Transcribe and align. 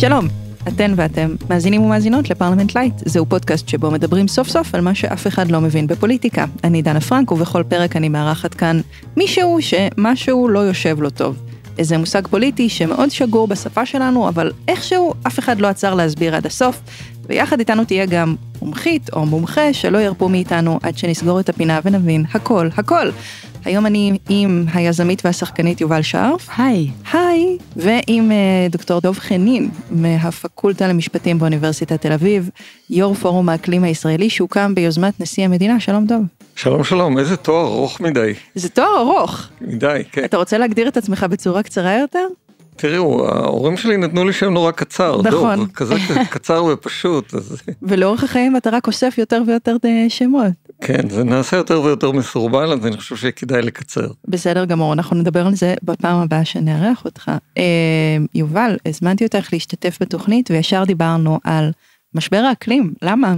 שלום, 0.00 0.28
אתן 0.68 0.92
ואתם 0.96 1.34
מאזינים 1.50 1.82
ומאזינות 1.82 2.30
לפרלמנט 2.30 2.74
לייט. 2.74 2.94
זהו 2.96 3.26
פודקאסט 3.26 3.68
שבו 3.68 3.90
מדברים 3.90 4.28
סוף 4.28 4.48
סוף 4.48 4.74
על 4.74 4.80
מה 4.80 4.94
שאף 4.94 5.26
אחד 5.26 5.50
לא 5.50 5.60
מבין 5.60 5.86
בפוליטיקה. 5.86 6.44
אני 6.64 6.82
דנה 6.82 7.00
פרנק, 7.00 7.32
ובכל 7.32 7.62
פרק 7.62 7.96
אני 7.96 8.08
מארחת 8.08 8.54
כאן 8.54 8.80
מישהו 9.16 9.58
שמשהו 9.60 10.48
לא 10.48 10.58
יושב 10.58 11.00
לו 11.00 11.10
טוב. 11.10 11.36
איזה 11.78 11.98
מושג 11.98 12.26
פוליטי 12.26 12.68
שמאוד 12.68 13.10
שגור 13.10 13.48
בשפה 13.48 13.86
שלנו, 13.86 14.28
אבל 14.28 14.52
איכשהו 14.68 15.14
אף 15.26 15.38
אחד 15.38 15.60
לא 15.60 15.66
עצר 15.66 15.94
להסביר 15.94 16.36
עד 16.36 16.46
הסוף, 16.46 16.80
ויחד 17.26 17.58
איתנו 17.58 17.84
תהיה 17.84 18.06
גם 18.06 18.36
מומחית 18.62 19.10
או 19.12 19.26
מומחה 19.26 19.72
שלא 19.72 19.98
ירפו 19.98 20.28
מאיתנו 20.28 20.78
עד 20.82 20.98
שנסגור 20.98 21.40
את 21.40 21.48
הפינה 21.48 21.80
ונבין 21.84 22.24
הכל, 22.34 22.68
הכל. 22.76 23.10
היום 23.64 23.86
אני 23.86 24.18
עם 24.28 24.64
היזמית 24.74 25.22
והשחקנית 25.24 25.80
יובל 25.80 26.02
שרף. 26.02 26.48
היי. 26.58 26.90
היי. 27.12 27.58
ועם 27.76 28.32
אה, 28.32 28.66
דוקטור 28.70 29.00
דוב 29.00 29.18
חנין 29.18 29.70
מהפקולטה 29.90 30.88
למשפטים 30.88 31.38
באוניברסיטת 31.38 32.00
תל 32.00 32.12
אביב, 32.12 32.50
יו"ר 32.90 33.14
פורום 33.14 33.48
האקלים 33.48 33.84
הישראלי 33.84 34.30
שהוקם 34.30 34.74
ביוזמת 34.74 35.20
נשיא 35.20 35.44
המדינה. 35.44 35.80
שלום 35.80 36.06
דוב. 36.06 36.22
שלום 36.56 36.84
שלום, 36.84 37.18
איזה 37.18 37.36
תואר 37.36 37.66
ארוך 37.66 38.00
מדי. 38.00 38.34
זה 38.54 38.68
תואר 38.68 38.98
ארוך. 38.98 39.48
מדי, 39.60 40.02
כן. 40.12 40.24
אתה 40.24 40.36
רוצה 40.36 40.58
להגדיר 40.58 40.88
את 40.88 40.96
עצמך 40.96 41.26
בצורה 41.30 41.62
קצרה 41.62 41.98
יותר? 41.98 42.26
תראו, 42.80 43.28
ההורים 43.28 43.76
שלי 43.76 43.96
נתנו 43.96 44.24
לי 44.24 44.32
שם 44.32 44.52
נורא 44.52 44.70
קצר, 44.70 45.22
נכון. 45.22 45.56
דוב, 45.56 45.68
כזה 45.74 45.94
קצר 46.30 46.64
ופשוט, 46.64 47.34
אז 47.34 47.62
ולאורך 47.82 48.24
החיים 48.24 48.56
אתה 48.56 48.70
רק 48.70 48.86
אוסף 48.86 49.14
יותר 49.18 49.42
ויותר 49.46 49.76
אה, 49.84 50.06
שמות. 50.08 50.52
כן, 50.80 51.08
זה 51.08 51.24
נעשה 51.24 51.56
יותר 51.56 51.82
ויותר 51.82 52.10
מסורבל, 52.10 52.72
אז 52.72 52.86
אני 52.86 52.96
חושב 52.96 53.16
שכדאי 53.16 53.62
לקצר. 53.62 54.06
בסדר 54.28 54.64
גמור, 54.64 54.92
אנחנו 54.92 55.16
נדבר 55.16 55.46
על 55.46 55.54
זה 55.54 55.74
בפעם 55.82 56.16
הבאה 56.16 56.44
שנארח 56.44 57.04
אותך. 57.04 57.30
אה, 57.58 57.62
יובל, 58.34 58.76
הזמנתי 58.86 59.24
אותך 59.24 59.52
להשתתף 59.52 59.98
בתוכנית 60.00 60.50
וישר 60.50 60.84
דיברנו 60.84 61.38
על 61.44 61.70
משבר 62.14 62.42
האקלים, 62.48 62.94
למה? 63.02 63.34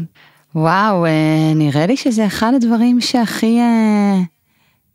וואו, 0.55 1.07
אה, 1.07 1.53
נראה 1.55 1.87
לי 1.87 1.97
שזה 1.97 2.27
אחד 2.27 2.53
הדברים 2.57 3.01
שהכי 3.01 3.59
אה, 3.59 4.21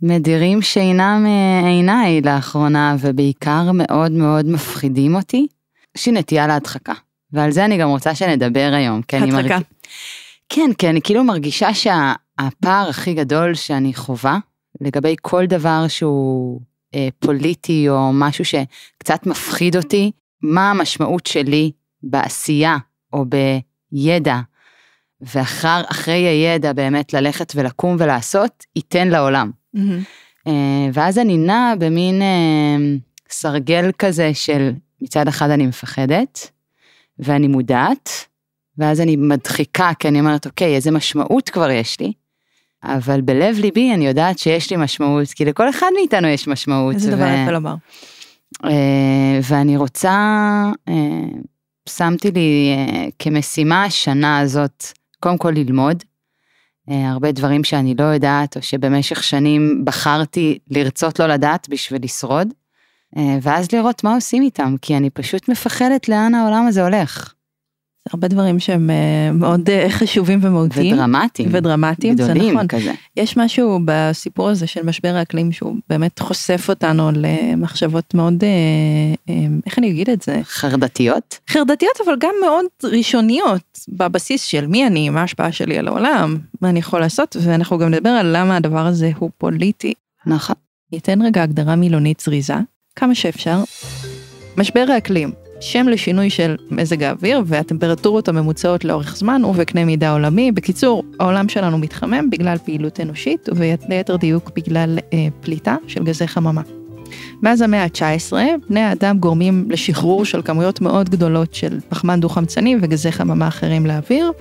מדירים 0.02 0.62
שינה 0.62 1.20
מעיניי 1.20 2.22
לאחרונה, 2.22 2.96
ובעיקר 3.00 3.72
מאוד 3.74 4.12
מאוד 4.12 4.46
מפחידים 4.46 5.16
אותי. 5.16 5.48
יש 5.98 6.06
לי 6.06 6.12
נטייה 6.12 6.48
להדחקה, 6.48 6.94
ועל 7.34 7.52
זה 7.52 7.66
אני 7.66 7.78
גם 7.78 7.90
רוצה 7.90 8.16
שנדבר 8.16 8.72
היום. 8.74 9.02
אני 9.14 9.24
הדחקה. 9.24 9.56
מרג... 9.56 9.62
כן, 10.50 10.70
כי 10.78 10.90
אני 10.90 11.02
כאילו 11.02 11.24
מרגישה 11.24 11.74
שהפער 11.74 12.90
הכי 12.90 13.14
גדול 13.14 13.54
שאני 13.54 13.94
חווה, 13.94 14.38
לגבי 14.82 15.16
כל 15.22 15.46
דבר 15.46 15.88
שהוא 15.88 16.62
אה, 16.96 17.08
פוליטי 17.20 17.90
או 17.90 18.14
משהו 18.14 18.46
שקצת 18.46 19.26
מפחיד 19.26 19.78
אותי, 19.78 20.12
מה 20.42 20.72
המשמעות 20.72 21.26
שלי 21.26 21.72
בעשייה 22.04 22.78
או 23.14 23.26
בידע, 23.26 24.40
ואחרי 25.22 26.28
הידע 26.28 26.74
באמת 26.74 27.14
ללכת 27.14 27.54
ולקום 27.56 27.96
ולעשות, 28.00 28.64
ייתן 28.76 29.08
לעולם. 29.08 29.52
אה, 30.48 30.90
ואז 30.94 31.18
אני 31.18 31.38
נעה 31.38 31.74
במין 31.80 32.22
אה, 32.22 32.78
סרגל 33.30 33.92
כזה 34.00 34.34
של 34.34 34.72
מצד 35.02 35.28
אחד 35.28 35.50
אני 35.50 35.68
מפחדת, 35.68 36.52
ואני 37.20 37.48
מודעת, 37.48 38.10
ואז 38.78 39.02
אני 39.02 39.16
מדחיקה, 39.16 39.92
כי 40.00 40.08
אני 40.08 40.20
אומרת, 40.20 40.46
אוקיי, 40.46 40.76
איזה 40.76 40.92
משמעות 40.92 41.50
כבר 41.50 41.70
יש 41.70 42.00
לי, 42.00 42.14
אבל 42.84 43.22
בלב 43.22 43.60
ליבי 43.60 43.94
אני 43.94 44.08
יודעת 44.08 44.40
שיש 44.40 44.72
לי 44.72 44.78
משמעות, 44.78 45.28
כי 45.28 45.46
לכל 45.46 45.70
אחד 45.70 45.88
מאיתנו 45.96 46.28
יש 46.28 46.48
משמעות. 46.48 46.96
איזה 46.96 47.12
דבר 47.12 47.26
יפה 47.26 47.52
לומר. 47.52 47.76
אה, 48.66 49.40
ואני 49.44 49.78
רוצה, 49.78 50.16
שמתי 51.90 52.32
לי 52.32 52.76
כמשימה 53.20 53.84
השנה 53.84 54.40
הזאת, 54.40 54.86
קודם 55.20 55.38
כל 55.38 55.52
ללמוד. 55.56 56.04
אה, 56.90 57.10
הרבה 57.10 57.32
דברים 57.32 57.64
שאני 57.64 57.96
לא 58.00 58.04
יודעת, 58.04 58.58
או 58.58 58.62
שבמשך 58.62 59.24
שנים 59.24 59.86
בחרתי 59.86 60.60
לרצות 60.70 61.20
לא 61.20 61.28
לדעת 61.28 61.70
בשביל 61.70 62.04
לשרוד, 62.04 62.48
אה, 63.18 63.38
ואז 63.42 63.72
לראות 63.72 64.04
מה 64.04 64.16
עושים 64.16 64.44
איתם, 64.44 64.76
כי 64.82 64.98
אני 64.98 65.10
פשוט 65.10 65.50
מפחדת 65.50 66.10
לאן 66.10 66.36
העולם 66.36 66.68
הזה 66.68 66.84
הולך. 66.84 67.34
הרבה 68.14 68.28
דברים 68.28 68.60
שהם 68.60 68.90
אה, 68.90 69.32
מאוד 69.32 69.70
אה, 69.70 69.90
חשובים 69.90 70.40
ומהותיים. 70.42 70.96
ודרמטיים. 70.96 71.50
ודרמטיים, 71.52 72.18
זה 72.18 72.34
נכון. 72.34 72.68
כזה. 72.68 72.94
יש 73.18 73.38
משהו 73.38 73.80
בסיפור 73.86 74.50
הזה 74.50 74.68
של 74.68 74.86
משבר 74.86 75.16
האקלים 75.16 75.52
שהוא 75.52 75.76
באמת 75.90 76.20
חושף 76.20 76.66
אותנו 76.70 77.10
למחשבות 77.14 78.14
מאוד, 78.14 78.44
אה, 78.44 79.34
איך 79.66 79.80
אני 79.80 79.90
אגיד 79.90 80.10
את 80.10 80.22
זה? 80.22 80.40
חרדתיות? 80.44 81.40
חרדתיות 81.50 82.02
אבל 82.06 82.14
גם 82.20 82.34
מאוד 82.42 82.66
ראשוניות 82.84 83.80
בבסיס 83.90 84.44
של 84.44 84.68
מי 84.68 84.88
אני, 84.88 85.10
מה 85.10 85.22
ההשפעה 85.22 85.52
שלי 85.52 85.78
על 85.78 85.88
העולם, 85.88 86.38
מה 86.62 86.70
אני 86.70 86.80
יכול 86.80 87.00
לעשות, 87.00 87.38
ואנחנו 87.42 87.78
גם 87.78 87.90
נדבר 87.90 88.10
על 88.10 88.38
למה 88.38 88.56
הדבר 88.56 88.86
הזה 88.86 89.12
הוא 89.18 89.30
פוליטי. 89.38 89.94
נכון. 90.26 90.56
ניתן 90.92 91.22
רגע 91.22 91.44
הגדרה 91.44 91.76
מילונית 91.76 92.20
זריזה, 92.20 92.56
כמה 92.96 93.16
שאפשר. 93.16 93.64
משבר 94.58 94.86
האקלים, 94.94 95.32
שם 95.62 95.88
לשינוי 95.88 96.30
של 96.30 96.56
מזג 96.72 97.04
האוויר 97.04 97.42
והטמפרטורות 97.46 98.28
הממוצעות 98.28 98.86
לאורך 98.86 99.16
זמן 99.16 99.46
ובקנה 99.46 99.86
מידה 99.86 100.12
עולמי. 100.12 100.52
בקיצור, 100.52 101.04
העולם 101.20 101.50
שלנו 101.50 101.78
מתחמם 101.78 102.30
בגלל 102.30 102.58
פעילות 102.66 103.00
אנושית 103.00 103.50
וליתר 103.56 104.16
דיוק 104.16 104.52
בגלל 104.56 105.00
אה, 105.14 105.28
פליטה 105.42 105.76
של 105.88 106.04
גזי 106.04 106.28
חממה. 106.28 106.62
מאז 107.42 107.62
המאה 107.62 107.84
ה-19, 107.84 108.34
בני 108.70 108.80
האדם 108.80 109.18
גורמים 109.20 109.66
לשחרור 109.70 110.26
של 110.26 110.42
כמויות 110.42 110.82
מאוד 110.82 111.10
גדולות 111.10 111.54
של 111.54 111.80
פחמן 111.90 112.20
דו-חמצני 112.20 112.76
וגזי 112.82 113.12
חממה 113.12 113.48
אחרים 113.48 113.86
לאוויר. 113.86 114.32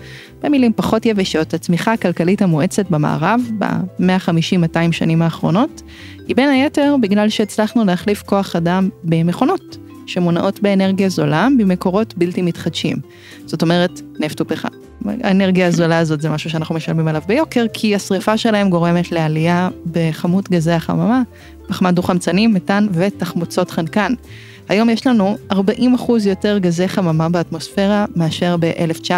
במילים 0.43 0.73
פחות 0.77 1.07
יבשות, 1.07 1.55
הצמיחה 1.55 1.93
הכלכלית 1.93 2.43
המואצת 2.43 2.91
במערב 2.91 3.41
ב-150-200 3.59 4.93
שנים 4.93 5.23
האחרונות, 5.23 5.83
היא 6.29 6.37
בין 6.37 6.49
היתר 6.49 6.97
בגלל 7.01 7.29
שהצלחנו 7.29 7.85
להחליף 7.85 8.23
כוח 8.23 8.57
אדם 8.57 8.89
במכונות, 9.05 9.86
שמונעות 10.07 10.61
באנרגיה 10.63 11.09
זולה 11.09 11.49
במקורות 11.59 12.15
בלתי 12.17 12.43
מתחדשים. 12.43 12.97
זאת 13.47 13.63
אומרת, 13.63 14.01
נפט 14.21 14.41
ופחם. 14.41 14.69
האנרגיה 15.23 15.67
הזולה 15.67 15.99
הזאת 15.99 16.21
זה 16.21 16.31
משהו 16.31 16.51
שאנחנו 16.51 16.75
משלמים 16.75 17.09
עליו 17.09 17.23
ביוקר, 17.27 17.65
כי 17.73 17.95
השריפה 17.95 18.39
שלהם 18.39 18.71
גורמת 18.71 19.13
לעלייה 19.13 19.69
בכמות 19.87 20.51
גזי 20.51 20.73
החממה, 20.73 21.23
פחמן 21.69 21.95
דו-חמצני, 21.95 22.47
מתאן 22.47 22.87
ותחמוצות 22.93 23.71
חנקן. 23.71 24.13
היום 24.69 24.91
יש 24.91 25.07
לנו 25.07 25.37
40% 25.53 25.55
יותר 26.27 26.59
גזי 26.59 26.89
חממה 26.89 27.29
באטמוספירה 27.29 28.05
מאשר 28.17 28.57
ב-1900. 28.61 29.13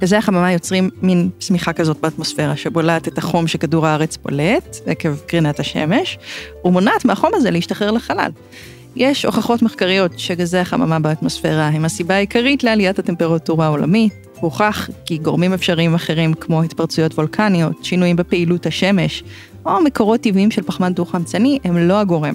גזי 0.00 0.16
החממה 0.16 0.52
יוצרים 0.52 0.90
מין 1.02 1.30
צמיחה 1.38 1.72
כזאת 1.72 2.00
באטמוספירה 2.00 2.56
שבולעת 2.56 3.08
את 3.08 3.18
החום 3.18 3.46
שכדור 3.46 3.86
הארץ 3.86 4.16
פולט 4.16 4.76
עקב 4.86 5.16
קרינת 5.26 5.60
השמש, 5.60 6.18
ומונעת 6.64 7.04
מהחום 7.04 7.30
הזה 7.34 7.50
להשתחרר 7.50 7.90
לחלל. 7.90 8.30
יש 8.96 9.24
הוכחות 9.24 9.62
מחקריות 9.62 10.18
שגזי 10.18 10.58
החממה 10.58 10.98
באטמוספירה 10.98 11.68
הם 11.68 11.84
הסיבה 11.84 12.14
העיקרית 12.14 12.64
לעליית 12.64 12.98
הטמפרטורה 12.98 13.66
העולמית. 13.66 14.12
הוכח 14.40 14.90
כי 15.04 15.18
גורמים 15.18 15.52
אפשריים 15.52 15.94
אחרים 15.94 16.34
כמו 16.34 16.62
התפרצויות 16.62 17.14
וולקניות, 17.14 17.84
שינויים 17.84 18.16
בפעילות 18.16 18.66
השמש, 18.66 19.24
או 19.66 19.82
מקורות 19.82 20.20
טבעיים 20.20 20.50
של 20.50 20.62
פחמן 20.62 20.94
דו-חמצני 20.94 21.58
הם 21.64 21.88
לא 21.88 22.00
הגורם. 22.00 22.34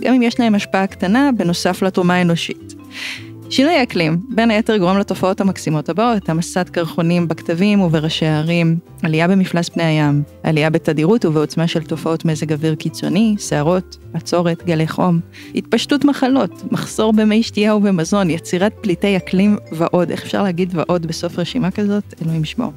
גם 0.00 0.14
אם 0.14 0.22
יש 0.22 0.40
להם 0.40 0.54
השפעה 0.54 0.86
קטנה 0.86 1.30
בנוסף 1.36 1.82
לתרומה 1.82 2.14
האנושית. 2.14 2.74
שינוי 3.54 3.74
האקלים, 3.74 4.20
בין 4.28 4.50
היתר 4.50 4.76
גורם 4.76 4.98
לתופעות 4.98 5.40
המקסימות 5.40 5.88
הבאות, 5.88 6.28
המסת 6.28 6.68
קרחונים 6.68 7.28
בכתבים 7.28 7.80
ובראשי 7.80 8.26
הערים, 8.26 8.78
עלייה 9.02 9.28
במפלס 9.28 9.68
פני 9.68 9.82
הים, 9.82 10.22
עלייה 10.42 10.70
בתדירות 10.70 11.24
ובעוצמה 11.24 11.68
של 11.68 11.82
תופעות 11.82 12.24
מזג 12.24 12.52
אוויר 12.52 12.74
קיצוני, 12.74 13.34
סערות, 13.38 13.96
עצורת, 14.14 14.64
גלי 14.66 14.88
חום, 14.88 15.20
התפשטות 15.54 16.04
מחלות, 16.04 16.72
מחסור 16.72 17.12
במי 17.12 17.42
שתייה 17.42 17.76
ובמזון, 17.76 18.30
יצירת 18.30 18.72
פליטי 18.80 19.16
אקלים 19.16 19.56
ועוד, 19.72 20.10
איך 20.10 20.22
אפשר 20.22 20.42
להגיד 20.42 20.70
ועוד 20.72 21.06
בסוף 21.06 21.38
רשימה 21.38 21.70
כזאת? 21.70 22.14
אלוהים 22.22 22.42
ישמור. 22.42 22.72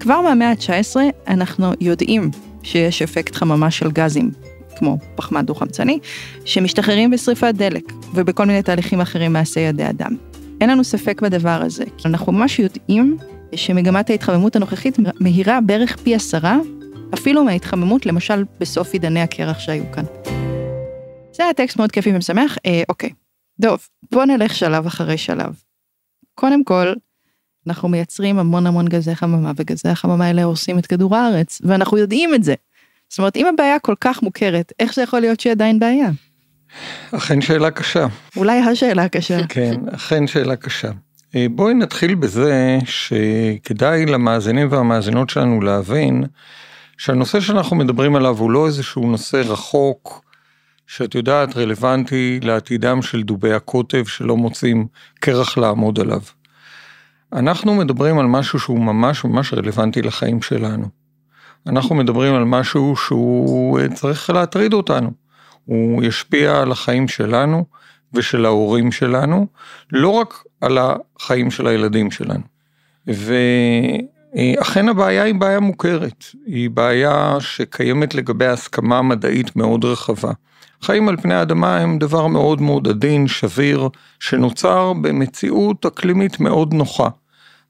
כבר 0.00 0.20
מהמאה 0.20 0.50
ה-19 0.50 0.96
אנחנו 1.28 1.72
יודעים 1.80 2.30
שיש 2.62 3.02
אפקט 3.02 3.34
חממה 3.34 3.70
של 3.70 3.90
גזים, 3.90 4.30
כמו 4.76 4.98
פחמן 5.14 5.46
דו-חמצני, 5.46 5.98
שמשתחררים 6.44 7.10
בשריפת 7.10 7.54
דלק 7.54 7.92
ובכל 8.14 8.44
מיני 8.44 8.62
תהליכים 8.62 9.00
אחרים 9.00 9.32
מעשי 9.32 9.60
ידי 9.60 9.88
אדם. 9.90 10.16
אין 10.60 10.70
לנו 10.70 10.84
ספק 10.84 11.20
בדבר 11.22 11.62
הזה, 11.62 11.84
כי 11.98 12.08
אנחנו 12.08 12.32
ממש 12.32 12.58
יודעים 12.58 13.16
שמגמת 13.54 14.10
ההתחממות 14.10 14.56
הנוכחית 14.56 14.98
מהירה 15.20 15.60
בערך 15.60 15.96
פי 15.96 16.14
עשרה, 16.14 16.58
אפילו 17.14 17.44
מההתחממות 17.44 18.06
למשל 18.06 18.44
בסוף 18.60 18.92
עידני 18.92 19.20
הקרח 19.20 19.58
שהיו 19.58 19.84
כאן. 19.92 20.04
זה 21.36 21.44
היה 21.44 21.52
טקסט 21.52 21.76
מאוד 21.76 21.92
כיפי 21.92 22.14
ומשמח, 22.14 22.58
אה, 22.66 22.82
אוקיי. 22.88 23.10
דוב, 23.60 23.88
בוא 24.12 24.24
נלך 24.24 24.54
שלב 24.54 24.86
אחרי 24.86 25.18
שלב. 25.18 25.54
קודם 26.34 26.64
כל, 26.64 26.92
אנחנו 27.66 27.88
מייצרים 27.88 28.38
המון 28.38 28.66
המון 28.66 28.88
גזי 28.88 29.14
חממה, 29.14 29.52
וגזי 29.56 29.88
החממה 29.88 30.26
האלה 30.26 30.42
הורסים 30.42 30.78
את 30.78 30.86
כדור 30.86 31.16
הארץ, 31.16 31.60
ואנחנו 31.64 31.98
יודעים 31.98 32.34
את 32.34 32.44
זה. 32.44 32.54
זאת 33.14 33.18
אומרת, 33.18 33.36
אם 33.36 33.46
הבעיה 33.46 33.78
כל 33.78 33.94
כך 34.00 34.22
מוכרת, 34.22 34.72
איך 34.78 34.94
זה 34.94 35.02
יכול 35.02 35.20
להיות 35.20 35.40
שהיא 35.40 35.50
עדיין 35.50 35.78
בעיה? 35.78 36.10
אכן 37.12 37.40
שאלה 37.40 37.70
קשה. 37.70 38.06
אולי 38.36 38.58
השאלה 38.58 39.04
הקשה. 39.04 39.46
כן, 39.48 39.74
אכן 39.94 40.26
שאלה 40.26 40.56
קשה. 40.56 40.90
אה, 41.34 41.46
בואי 41.50 41.74
נתחיל 41.74 42.14
בזה 42.14 42.78
שכדאי 42.84 44.06
למאזינים 44.06 44.68
והמאזינות 44.70 45.30
שלנו 45.30 45.60
להבין 45.60 46.24
שהנושא 46.98 47.40
שאנחנו 47.40 47.76
מדברים 47.76 48.16
עליו 48.16 48.38
הוא 48.38 48.50
לא 48.50 48.66
איזשהו 48.66 49.06
נושא 49.06 49.36
רחוק, 49.36 50.24
שאת 50.86 51.14
יודעת 51.14 51.56
רלוונטי 51.56 52.40
לעתידם 52.42 53.02
של 53.02 53.22
דובי 53.22 53.52
הקוטב 53.52 54.04
שלא 54.04 54.36
מוצאים 54.36 54.86
קרח 55.20 55.58
לעמוד 55.58 56.00
עליו. 56.00 56.20
אנחנו 57.32 57.74
מדברים 57.74 58.18
על 58.18 58.26
משהו 58.26 58.58
שהוא 58.58 58.80
ממש 58.80 59.24
ממש 59.24 59.54
רלוונטי 59.54 60.02
לחיים 60.02 60.42
שלנו. 60.42 61.03
אנחנו 61.66 61.94
מדברים 61.94 62.34
על 62.34 62.44
משהו 62.44 62.96
שהוא 62.96 63.80
אה, 63.80 63.88
צריך 63.88 64.30
להטריד 64.30 64.72
אותנו. 64.72 65.10
הוא 65.64 66.02
ישפיע 66.02 66.60
על 66.60 66.72
החיים 66.72 67.08
שלנו 67.08 67.64
ושל 68.14 68.44
ההורים 68.44 68.92
שלנו, 68.92 69.46
לא 69.92 70.08
רק 70.08 70.44
על 70.60 70.78
החיים 70.78 71.50
של 71.50 71.66
הילדים 71.66 72.10
שלנו. 72.10 72.42
ואכן 73.06 74.88
הבעיה 74.88 75.22
היא 75.22 75.34
בעיה 75.34 75.60
מוכרת, 75.60 76.24
היא 76.46 76.70
בעיה 76.70 77.36
שקיימת 77.40 78.14
לגבי 78.14 78.46
הסכמה 78.46 79.02
מדעית 79.02 79.56
מאוד 79.56 79.84
רחבה. 79.84 80.32
חיים 80.82 81.08
על 81.08 81.16
פני 81.16 81.34
האדמה 81.34 81.76
הם 81.76 81.98
דבר 81.98 82.26
מאוד 82.26 82.60
מאוד 82.60 82.88
עדין, 82.88 83.28
שביר, 83.28 83.88
שנוצר 84.20 84.92
במציאות 84.92 85.86
אקלימית 85.86 86.40
מאוד 86.40 86.74
נוחה. 86.74 87.08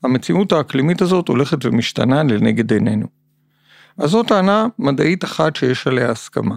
המציאות 0.03 0.53
האקלימית 0.53 1.03
הזאת 1.03 1.29
הולכת 1.29 1.65
ומשתנה 1.65 2.23
לנגד 2.23 2.73
עינינו. 2.73 3.24
אז 3.99 4.11
זו 4.11 4.23
טענה 4.23 4.67
מדעית 4.79 5.25
אחת 5.25 5.57
שיש 5.57 5.87
עליה 5.87 6.11
הסכמה. 6.11 6.55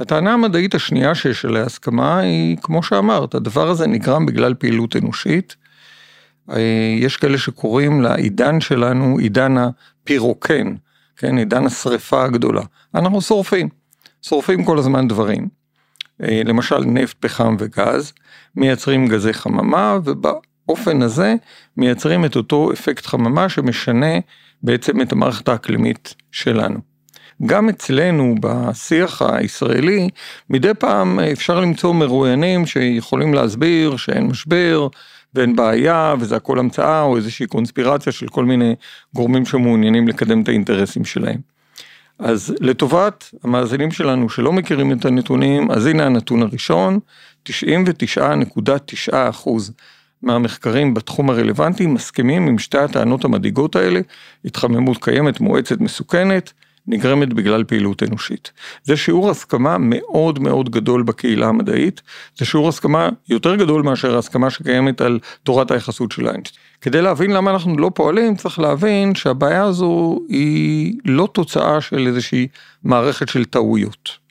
הטענה 0.00 0.32
המדעית 0.32 0.74
השנייה 0.74 1.14
שיש 1.14 1.44
עליה 1.44 1.62
הסכמה 1.62 2.18
היא, 2.18 2.56
כמו 2.62 2.82
שאמרת, 2.82 3.34
הדבר 3.34 3.68
הזה 3.68 3.86
נגרם 3.86 4.26
בגלל 4.26 4.54
פעילות 4.54 4.96
אנושית. 4.96 5.56
אה, 6.50 6.94
יש 6.98 7.16
כאלה 7.16 7.38
שקוראים 7.38 8.02
לעידן 8.02 8.60
שלנו 8.60 9.18
עידן 9.18 9.54
הפירוקן, 9.58 10.74
כן, 11.16 11.38
עידן 11.38 11.66
השריפה 11.66 12.24
הגדולה. 12.24 12.62
אנחנו 12.94 13.20
שורפים, 13.20 13.68
שורפים 14.22 14.64
כל 14.64 14.78
הזמן 14.78 15.08
דברים. 15.08 15.48
אה, 16.22 16.42
למשל 16.44 16.78
נפט, 16.78 17.16
פחם 17.20 17.56
וגז, 17.58 18.12
מייצרים 18.56 19.06
גזי 19.06 19.32
חממה 19.32 19.98
ובאופן 20.04 21.02
הזה 21.02 21.34
מייצרים 21.76 22.24
את 22.24 22.36
אותו 22.36 22.72
אפקט 22.72 23.06
חממה 23.06 23.48
שמשנה 23.48 24.14
בעצם 24.62 25.00
את 25.00 25.12
המערכת 25.12 25.48
האקלימית 25.48 26.14
שלנו. 26.32 26.92
גם 27.46 27.68
אצלנו 27.68 28.34
בשיח 28.40 29.22
הישראלי 29.22 30.08
מדי 30.50 30.74
פעם 30.78 31.20
אפשר 31.20 31.60
למצוא 31.60 31.94
מרואיינים 31.94 32.66
שיכולים 32.66 33.34
להסביר 33.34 33.96
שאין 33.96 34.26
משבר 34.26 34.88
ואין 35.34 35.56
בעיה 35.56 36.14
וזה 36.18 36.36
הכל 36.36 36.58
המצאה 36.58 37.02
או 37.02 37.16
איזושהי 37.16 37.46
קונספירציה 37.46 38.12
של 38.12 38.28
כל 38.28 38.44
מיני 38.44 38.74
גורמים 39.14 39.46
שמעוניינים 39.46 40.08
לקדם 40.08 40.42
את 40.42 40.48
האינטרסים 40.48 41.04
שלהם. 41.04 41.40
אז 42.18 42.54
לטובת 42.60 43.30
המאזינים 43.44 43.90
שלנו 43.90 44.28
שלא 44.28 44.52
מכירים 44.52 44.92
את 44.92 45.04
הנתונים, 45.04 45.70
אז 45.70 45.86
הנה 45.86 46.06
הנתון 46.06 46.42
הראשון, 46.42 46.98
99.9 47.48 49.12
אחוז 49.12 49.72
מהמחקרים 50.22 50.94
בתחום 50.94 51.30
הרלוונטי 51.30 51.86
מסכימים 51.86 52.46
עם 52.46 52.58
שתי 52.58 52.78
הטענות 52.78 53.24
המדאיגות 53.24 53.76
האלה, 53.76 54.00
התחממות 54.44 55.04
קיימת 55.04 55.40
מואצת 55.40 55.80
מסוכנת, 55.80 56.52
נגרמת 56.86 57.32
בגלל 57.32 57.64
פעילות 57.64 58.02
אנושית. 58.02 58.52
זה 58.84 58.96
שיעור 58.96 59.30
הסכמה 59.30 59.76
מאוד 59.78 60.38
מאוד 60.38 60.70
גדול 60.70 61.02
בקהילה 61.02 61.48
המדעית, 61.48 62.02
זה 62.36 62.44
שיעור 62.44 62.68
הסכמה 62.68 63.08
יותר 63.28 63.56
גדול 63.56 63.82
מאשר 63.82 64.14
ההסכמה 64.14 64.50
שקיימת 64.50 65.00
על 65.00 65.18
תורת 65.42 65.70
היחסות 65.70 66.12
של 66.12 66.28
איינשטיין. 66.28 66.62
כדי 66.80 67.02
להבין 67.02 67.30
למה 67.30 67.50
אנחנו 67.50 67.78
לא 67.78 67.90
פועלים, 67.94 68.36
צריך 68.36 68.58
להבין 68.58 69.14
שהבעיה 69.14 69.62
הזו 69.62 70.18
היא 70.28 70.94
לא 71.04 71.28
תוצאה 71.32 71.80
של 71.80 72.06
איזושהי 72.06 72.48
מערכת 72.84 73.28
של 73.28 73.44
טעויות. 73.44 74.21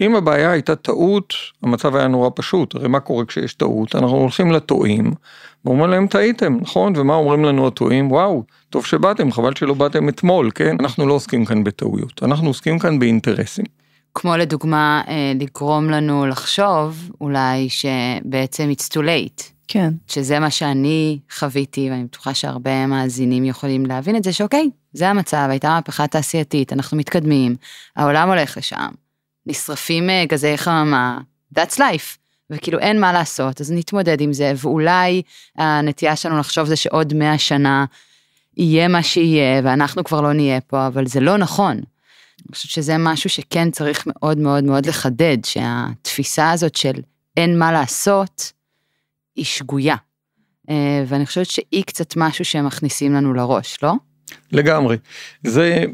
אם 0.00 0.14
הבעיה 0.14 0.50
הייתה 0.50 0.76
טעות, 0.76 1.34
המצב 1.62 1.96
היה 1.96 2.08
נורא 2.08 2.30
פשוט, 2.34 2.74
הרי 2.74 2.88
מה 2.88 3.00
קורה 3.00 3.24
כשיש 3.24 3.54
טעות? 3.54 3.94
אנחנו 3.94 4.16
הולכים 4.16 4.52
לטועים, 4.52 5.12
ואומרים 5.64 5.90
להם 5.90 6.06
טעיתם, 6.06 6.58
נכון? 6.60 6.92
ומה 6.96 7.14
אומרים 7.14 7.44
לנו 7.44 7.66
הטועים? 7.66 8.12
וואו, 8.12 8.42
טוב 8.70 8.86
שבאתם, 8.86 9.32
חבל 9.32 9.54
שלא 9.54 9.74
באתם 9.74 10.08
אתמול, 10.08 10.50
כן? 10.54 10.76
אנחנו 10.80 11.06
לא 11.06 11.14
עוסקים 11.14 11.44
כאן 11.44 11.64
בטעויות, 11.64 12.22
אנחנו 12.22 12.48
עוסקים 12.48 12.78
כאן 12.78 12.98
באינטרסים. 12.98 13.64
כמו 14.14 14.36
לדוגמה, 14.36 15.02
אה, 15.08 15.32
לגרום 15.40 15.90
לנו 15.90 16.26
לחשוב 16.26 17.10
אולי 17.20 17.68
שבעצם 17.68 18.70
it's 18.72 18.92
too 18.92 19.00
late. 19.00 19.42
כן. 19.68 19.90
שזה 20.06 20.38
מה 20.38 20.50
שאני 20.50 21.18
חוויתי, 21.38 21.90
ואני 21.90 22.04
בטוחה 22.04 22.34
שהרבה 22.34 22.86
מאזינים 22.86 23.44
יכולים 23.44 23.86
להבין 23.86 24.16
את 24.16 24.24
זה, 24.24 24.32
שאוקיי, 24.32 24.70
זה 24.92 25.08
המצב, 25.08 25.46
הייתה 25.50 25.68
מהפכה 25.68 26.06
תעשייתית, 26.06 26.72
אנחנו 26.72 26.96
מתקדמים, 26.96 27.56
העולם 27.96 28.28
הולך 28.28 28.56
לשם. 28.56 28.88
נשרפים 29.48 30.10
אה, 30.10 30.24
גזי 30.28 30.58
חממה, 30.58 31.18
that's 31.54 31.76
life. 31.76 32.18
וכאילו 32.50 32.78
אין 32.78 33.00
מה 33.00 33.12
לעשות, 33.12 33.60
אז 33.60 33.72
נתמודד 33.72 34.20
עם 34.20 34.32
זה, 34.32 34.52
ואולי 34.56 35.22
הנטייה 35.56 36.16
שלנו 36.16 36.38
לחשוב 36.38 36.66
זה 36.66 36.76
שעוד 36.76 37.14
מאה 37.14 37.38
שנה 37.38 37.84
יהיה 38.56 38.88
מה 38.88 39.02
שיהיה, 39.02 39.60
ואנחנו 39.64 40.04
כבר 40.04 40.20
לא 40.20 40.32
נהיה 40.32 40.60
פה, 40.60 40.86
אבל 40.86 41.06
זה 41.06 41.20
לא 41.20 41.36
נכון. 41.36 41.76
אני 41.76 42.54
חושבת 42.54 42.70
שזה 42.70 42.98
משהו 42.98 43.30
שכן 43.30 43.70
צריך 43.70 44.04
מאוד 44.06 44.38
מאוד 44.38 44.64
מאוד 44.64 44.86
לחדד, 44.86 45.38
שהתפיסה 45.44 46.50
הזאת 46.50 46.76
של 46.76 46.92
אין 47.36 47.58
מה 47.58 47.72
לעשות, 47.72 48.52
היא 49.36 49.44
שגויה. 49.44 49.96
אה, 50.70 51.04
ואני 51.06 51.26
חושבת 51.26 51.50
שהיא 51.50 51.84
קצת 51.84 52.16
משהו 52.16 52.44
שהם 52.44 52.66
מכניסים 52.66 53.14
לנו 53.14 53.34
לראש, 53.34 53.78
לא? 53.82 53.92
לגמרי. 54.52 54.96
זה 55.44 55.84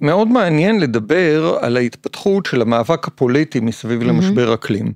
מאוד 0.00 0.28
מעניין 0.28 0.80
לדבר 0.80 1.58
על 1.60 1.76
ההתפתחות 1.76 2.46
של 2.46 2.62
המאבק 2.62 3.08
הפוליטי 3.08 3.60
מסביב 3.60 4.02
mm-hmm. 4.02 4.04
למשבר 4.04 4.54
אקלים. 4.54 4.92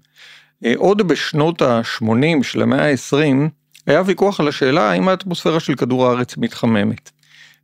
אה, 0.65 0.73
עוד 0.77 1.09
בשנות 1.09 1.63
ה-80 1.63 2.43
של 2.43 2.63
המאה 2.63 2.91
ה-20 2.91 3.49
היה 3.87 4.03
ויכוח 4.07 4.41
על 4.41 4.49
השאלה 4.49 4.91
האם 4.91 5.09
האטמוספירה 5.09 5.61
של 5.61 5.75
כדור 5.75 6.07
הארץ 6.07 6.37
מתחממת. 6.37 7.11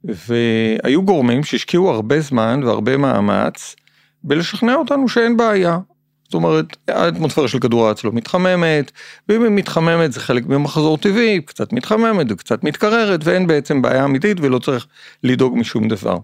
והיו 0.05 1.03
גורמים 1.03 1.45
שהשקיעו 1.45 1.91
הרבה 1.91 2.21
זמן 2.21 2.61
והרבה 2.65 2.97
מאמץ 2.97 3.77
בלשכנע 4.25 4.75
אותנו 4.75 5.09
שאין 5.09 5.37
בעיה. 5.37 5.79
זאת 6.25 6.35
אומרת, 6.35 6.77
האטמוספירה 6.89 7.49
של 7.49 7.59
כדור 7.59 7.85
הארץ 7.87 8.05
לא 8.05 8.13
מתחממת, 8.13 8.93
ואם 9.29 9.43
היא 9.43 9.51
מתחממת 9.51 10.13
זה 10.13 10.21
חלק 10.21 10.47
ממחזור 10.47 10.99
טבעי, 10.99 11.41
קצת 11.41 11.73
מתחממת 11.73 12.27
וקצת 12.29 12.65
מתקררת, 12.65 13.21
ואין 13.25 13.47
בעצם 13.47 13.83
בעיה 13.83 14.05
אמיתית 14.05 14.37
ולא 14.41 14.59
צריך 14.59 14.87
לדאוג 15.25 15.59
משום 15.59 15.89
דבר. 15.89 16.19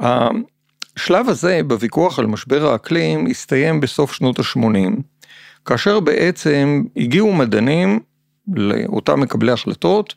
השלב 0.00 1.28
הזה 1.28 1.60
בוויכוח 1.66 2.18
על 2.18 2.26
משבר 2.26 2.72
האקלים 2.72 3.26
הסתיים 3.26 3.80
בסוף 3.80 4.12
שנות 4.12 4.38
ה-80, 4.38 5.00
כאשר 5.64 6.00
בעצם 6.00 6.82
הגיעו 6.96 7.32
מדענים 7.32 8.00
לאותם 8.54 9.20
מקבלי 9.20 9.52
החלטות, 9.52 10.14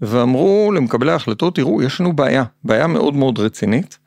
ואמרו 0.00 0.72
למקבלי 0.74 1.12
ההחלטות, 1.12 1.54
תראו, 1.54 1.82
יש 1.82 2.00
לנו 2.00 2.12
בעיה, 2.12 2.44
בעיה 2.64 2.86
מאוד 2.86 3.14
מאוד 3.14 3.38
רצינית. 3.38 3.98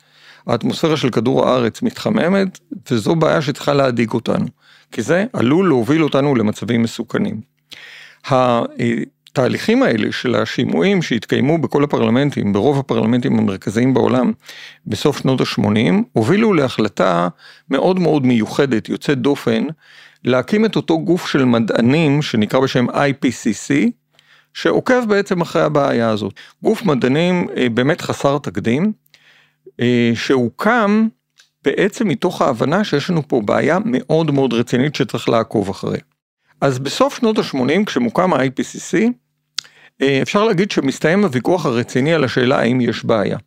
האטמוספירה 0.48 0.98
של 0.98 1.10
כדור 1.10 1.48
הארץ 1.48 1.82
מתחממת, 1.82 2.60
וזו 2.92 3.16
בעיה 3.16 3.42
שצריכה 3.42 3.74
להדאיג 3.74 4.12
אותנו, 4.12 4.46
כי 4.92 5.02
זה 5.02 5.26
עלול 5.34 5.68
להוביל 5.68 6.04
אותנו 6.04 6.36
למצבים 6.36 6.82
מסוכנים. 6.84 7.42
התהליכים 9.32 9.84
האלה 9.84 10.12
של 10.12 10.36
השימועים 10.36 11.02
שהתקיימו 11.02 11.58
בכל 11.58 11.84
הפרלמנטים, 11.84 12.54
ברוב 12.54 12.80
הפרלמנטים 12.80 13.40
המרכזיים 13.40 13.94
בעולם, 13.94 14.32
בסוף 14.88 15.18
שנות 15.18 15.42
ה-80, 15.42 15.94
הובילו 16.14 16.54
להחלטה 16.54 17.28
מאוד 17.70 18.00
מאוד 18.00 18.26
מיוחדת, 18.26 18.90
יוצאת 18.90 19.18
דופן, 19.18 19.64
להקים 20.24 20.66
את 20.66 20.76
אותו 20.76 21.00
גוף 21.00 21.28
של 21.28 21.46
מדענים 21.46 22.22
שנקרא 22.22 22.60
בשם 22.60 22.90
IPCC, 22.90 23.90
שעוקב 24.54 25.06
בעצם 25.08 25.42
אחרי 25.42 25.62
הבעיה 25.62 26.10
הזאת. 26.10 26.34
גוף 26.64 26.84
מדענים 26.84 27.48
אה, 27.58 27.70
באמת 27.70 28.02
חסר 28.02 28.38
תקדים, 28.38 28.92
אה, 29.80 30.12
שהוקם 30.16 31.08
בעצם 31.64 32.08
מתוך 32.08 32.42
ההבנה 32.42 32.84
שיש 32.84 33.10
לנו 33.10 33.28
פה 33.28 33.42
בעיה 33.46 33.78
מאוד 33.86 34.32
מאוד 34.32 34.54
רצינית 34.54 34.96
שצריך 34.96 35.30
לעקוב 35.30 35.70
אחריה. 35.70 36.02
אז 36.62 36.80
בסוף 36.80 37.18
שנות 37.18 37.38
ה-80 37.38 37.86
כשמוקם 37.86 38.34
ה-IPCC, 38.34 38.98
אפשר 40.22 40.44
להגיד 40.44 40.72
שמסתיים 40.72 41.24
הוויכוח 41.24 41.66
הרציני 41.66 42.14
על 42.14 42.24
השאלה 42.24 42.60
האם 42.60 42.82
יש 42.82 43.06
בעיה. 43.06 43.38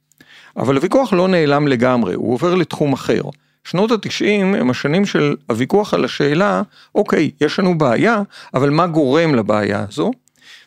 אבל 0.56 0.76
הוויכוח 0.76 1.12
לא 1.12 1.28
נעלם 1.28 1.68
לגמרי, 1.68 2.14
הוא 2.14 2.34
עובר 2.34 2.54
לתחום 2.54 2.92
אחר. 2.92 3.22
שנות 3.64 3.90
התשעים 3.90 4.54
הם 4.54 4.70
השנים 4.70 5.06
של 5.06 5.36
הוויכוח 5.50 5.94
על 5.94 6.04
השאלה, 6.04 6.62
אוקיי, 6.94 7.30
יש 7.40 7.58
לנו 7.58 7.78
בעיה, 7.78 8.22
אבל 8.54 8.70
מה 8.70 8.86
גורם 8.86 9.34
לבעיה 9.34 9.84
הזו? 9.88 10.10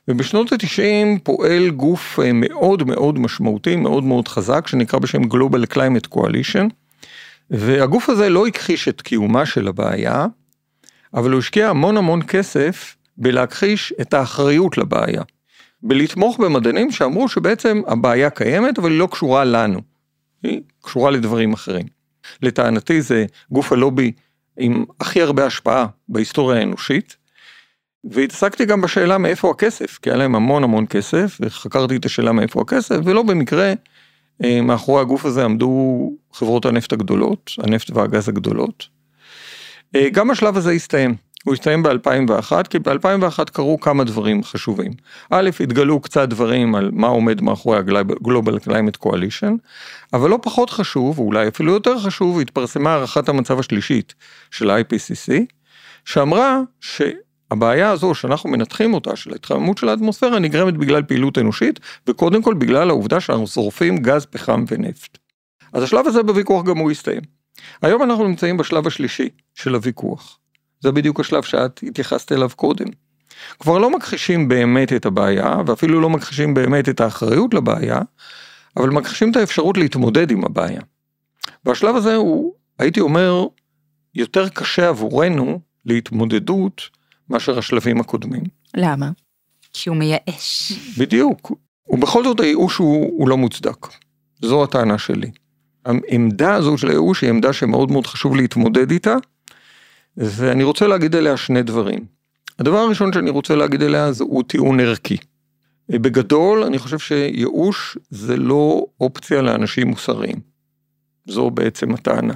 ובשנות 0.08 0.52
התשעים 0.52 1.20
פועל 1.20 1.70
גוף 1.70 2.20
אה, 2.20 2.32
מאוד 2.34 2.84
מאוד 2.84 3.20
משמעותי, 3.20 3.76
מאוד 3.76 4.04
מאוד 4.04 4.28
חזק, 4.28 4.68
שנקרא 4.68 5.00
בשם 5.00 5.24
Global 5.24 5.74
Climate 5.74 6.16
Coalition, 6.16 6.70
והגוף 7.50 8.10
הזה 8.10 8.30
לא 8.30 8.48
הכחיש 8.48 8.88
את 8.88 9.02
קיומה 9.02 9.46
של 9.46 9.68
הבעיה, 9.68 10.26
אבל 11.14 11.32
הוא 11.32 11.40
השקיע 11.40 11.70
המון 11.70 11.98
המון 11.98 12.22
כסף 12.28 12.96
בלהכחיש 13.18 13.94
את 14.02 14.14
האחריות 14.14 14.78
לבעיה. 14.78 15.22
בלתמוך 15.84 16.38
במדענים 16.38 16.92
שאמרו 16.92 17.30
שבעצם 17.30 17.82
הבעיה 17.88 18.30
קיימת, 18.30 18.80
אבל 18.80 18.92
היא 18.92 19.00
לא 19.00 19.08
קשורה 19.12 19.46
לנו. 19.46 19.82
היא 20.44 20.62
קשורה 20.82 21.12
לדברים 21.12 21.54
אחרים. 21.54 21.86
לטענתי 22.42 23.02
זה 23.02 23.26
גוף 23.52 23.72
הלובי 23.72 24.12
עם 24.58 24.86
הכי 25.00 25.22
הרבה 25.22 25.46
השפעה 25.46 25.88
בהיסטוריה 26.10 26.60
האנושית, 26.60 27.18
והתעסקתי 28.04 28.66
גם 28.66 28.82
בשאלה 28.82 29.18
מאיפה 29.18 29.52
הכסף, 29.52 30.00
כי 30.02 30.10
היה 30.10 30.18
להם 30.18 30.36
המון 30.36 30.64
המון 30.64 30.86
כסף, 30.90 31.38
וחקרתי 31.42 31.96
את 31.96 32.06
השאלה 32.06 32.32
מאיפה 32.32 32.62
הכסף, 32.62 32.96
ולא 33.04 33.24
במקרה 33.24 33.74
אה, 34.44 34.62
מאחורי 34.62 35.02
הגוף 35.02 35.26
הזה 35.26 35.46
עמדו 35.46 36.12
חברות 36.34 36.66
הנפט 36.66 36.94
הגדולות, 36.94 37.52
הנפט 37.64 37.90
והגז 37.94 38.30
הגדולות. 38.30 38.88
אה, 39.96 40.10
גם 40.10 40.32
השלב 40.32 40.58
הזה 40.58 40.72
הסתיים. 40.72 41.16
הוא 41.48 41.54
הסתיים 41.54 41.84
ב-2001, 41.84 42.64
כי 42.70 42.80
ב-2001 42.80 43.46
קרו 43.54 43.80
כמה 43.80 44.04
דברים 44.04 44.44
חשובים. 44.44 44.92
א', 45.30 45.50
התגלו 45.60 46.00
קצת 46.00 46.30
דברים 46.30 46.76
על 46.76 46.90
מה 46.94 47.08
עומד 47.08 47.42
מאחורי 47.42 47.78
ה-Global 47.78 48.68
Climate 48.68 49.06
Coalition, 49.06 49.52
אבל 50.14 50.30
לא 50.30 50.40
פחות 50.42 50.70
חשוב, 50.70 51.20
ואולי 51.20 51.48
אפילו 51.48 51.74
יותר 51.74 52.00
חשוב, 52.00 52.40
התפרסמה 52.40 52.94
הערכת 52.94 53.30
המצב 53.30 53.60
השלישית 53.60 54.16
של 54.52 54.70
ה-IPCC, 54.70 55.34
שאמרה 56.06 56.60
שהבעיה 56.82 57.92
הזו 57.92 58.16
שאנחנו 58.16 58.50
מנתחים 58.50 58.94
אותה, 58.94 59.16
של 59.16 59.32
ההתחממות 59.32 59.78
של 59.78 59.90
האטמוספירה, 59.90 60.40
נגרמת 60.40 60.74
בגלל 60.78 61.04
פעילות 61.04 61.38
אנושית, 61.38 61.80
וקודם 62.08 62.42
כל 62.42 62.54
בגלל 62.54 62.90
העובדה 62.90 63.20
שאנחנו 63.20 63.48
שורפים 63.48 63.98
גז, 63.98 64.26
פחם 64.26 64.66
ונפט. 64.68 65.18
אז 65.74 65.84
השלב 65.84 66.08
הזה 66.08 66.24
בוויכוח 66.24 66.66
גם 66.66 66.78
הוא 66.78 66.92
הסתיים. 66.92 67.22
היום 67.82 68.04
אנחנו 68.04 68.28
נמצאים 68.28 68.58
בשלב 68.58 68.88
השלישי 68.88 69.30
של 69.56 69.76
הוויכוח. 69.76 70.40
זה 70.80 70.92
בדיוק 70.92 71.20
השלב 71.20 71.44
שאת 71.44 71.80
התייחסת 71.84 72.32
אליו 72.32 72.50
קודם. 72.56 72.88
כבר 73.60 73.78
לא 73.78 73.90
מכחישים 73.90 74.48
באמת 74.48 74.94
את 74.94 75.06
הבעיה, 75.06 75.56
ואפילו 75.66 76.02
לא 76.02 76.10
מכחישים 76.10 76.54
באמת 76.54 76.90
את 76.90 77.02
האחריות 77.02 77.54
לבעיה, 77.54 78.02
אבל 78.78 78.90
מכחישים 78.90 79.32
את 79.32 79.36
האפשרות 79.36 79.78
להתמודד 79.78 80.32
עם 80.32 80.46
הבעיה. 80.46 80.82
והשלב 81.66 81.96
הזה 81.96 82.16
הוא, 82.16 82.54
הייתי 82.80 83.00
אומר, 83.00 83.46
יותר 84.16 84.50
קשה 84.50 84.90
עבורנו 84.90 85.60
להתמודדות 85.86 86.82
מאשר 87.30 87.58
השלבים 87.58 88.00
הקודמים. 88.00 88.44
למה? 88.76 89.10
כי 89.74 89.90
הוא 89.90 89.98
מייאש. 89.98 90.74
בדיוק, 90.98 91.52
ובכל 91.90 92.24
זאת 92.24 92.40
הייאוש 92.40 92.78
הוא, 92.78 93.06
הוא 93.18 93.30
לא 93.30 93.38
מוצדק. 93.38 93.88
זו 94.42 94.64
הטענה 94.64 94.98
שלי. 94.98 95.32
העמדה 95.86 96.54
הזו 96.54 96.78
של 96.78 96.90
הייאוש 96.90 97.22
היא 97.22 97.30
עמדה 97.30 97.54
שמאוד 97.54 97.92
מאוד 97.92 98.08
חשוב 98.08 98.36
להתמודד 98.36 98.92
איתה, 98.92 99.16
ואני 100.18 100.64
רוצה 100.64 100.88
להגיד 100.88 101.16
עליה 101.16 101.38
שני 101.38 101.64
דברים. 101.64 102.06
הדבר 102.60 102.78
הראשון 102.78 103.14
שאני 103.14 103.30
רוצה 103.30 103.56
להגיד 103.56 103.84
עליה 103.84 104.12
זה 104.12 104.24
הוא 104.24 104.44
טיעון 104.44 104.80
ערכי. 104.80 105.18
בגדול 105.90 106.64
אני 106.64 106.78
חושב 106.78 107.00
שייאוש 107.00 107.98
זה 108.10 108.38
לא 108.38 108.86
אופציה 109.02 109.42
לאנשים 109.42 109.88
מוסריים. 109.88 110.40
זו 111.26 111.50
בעצם 111.50 111.94
הטענה. 111.94 112.34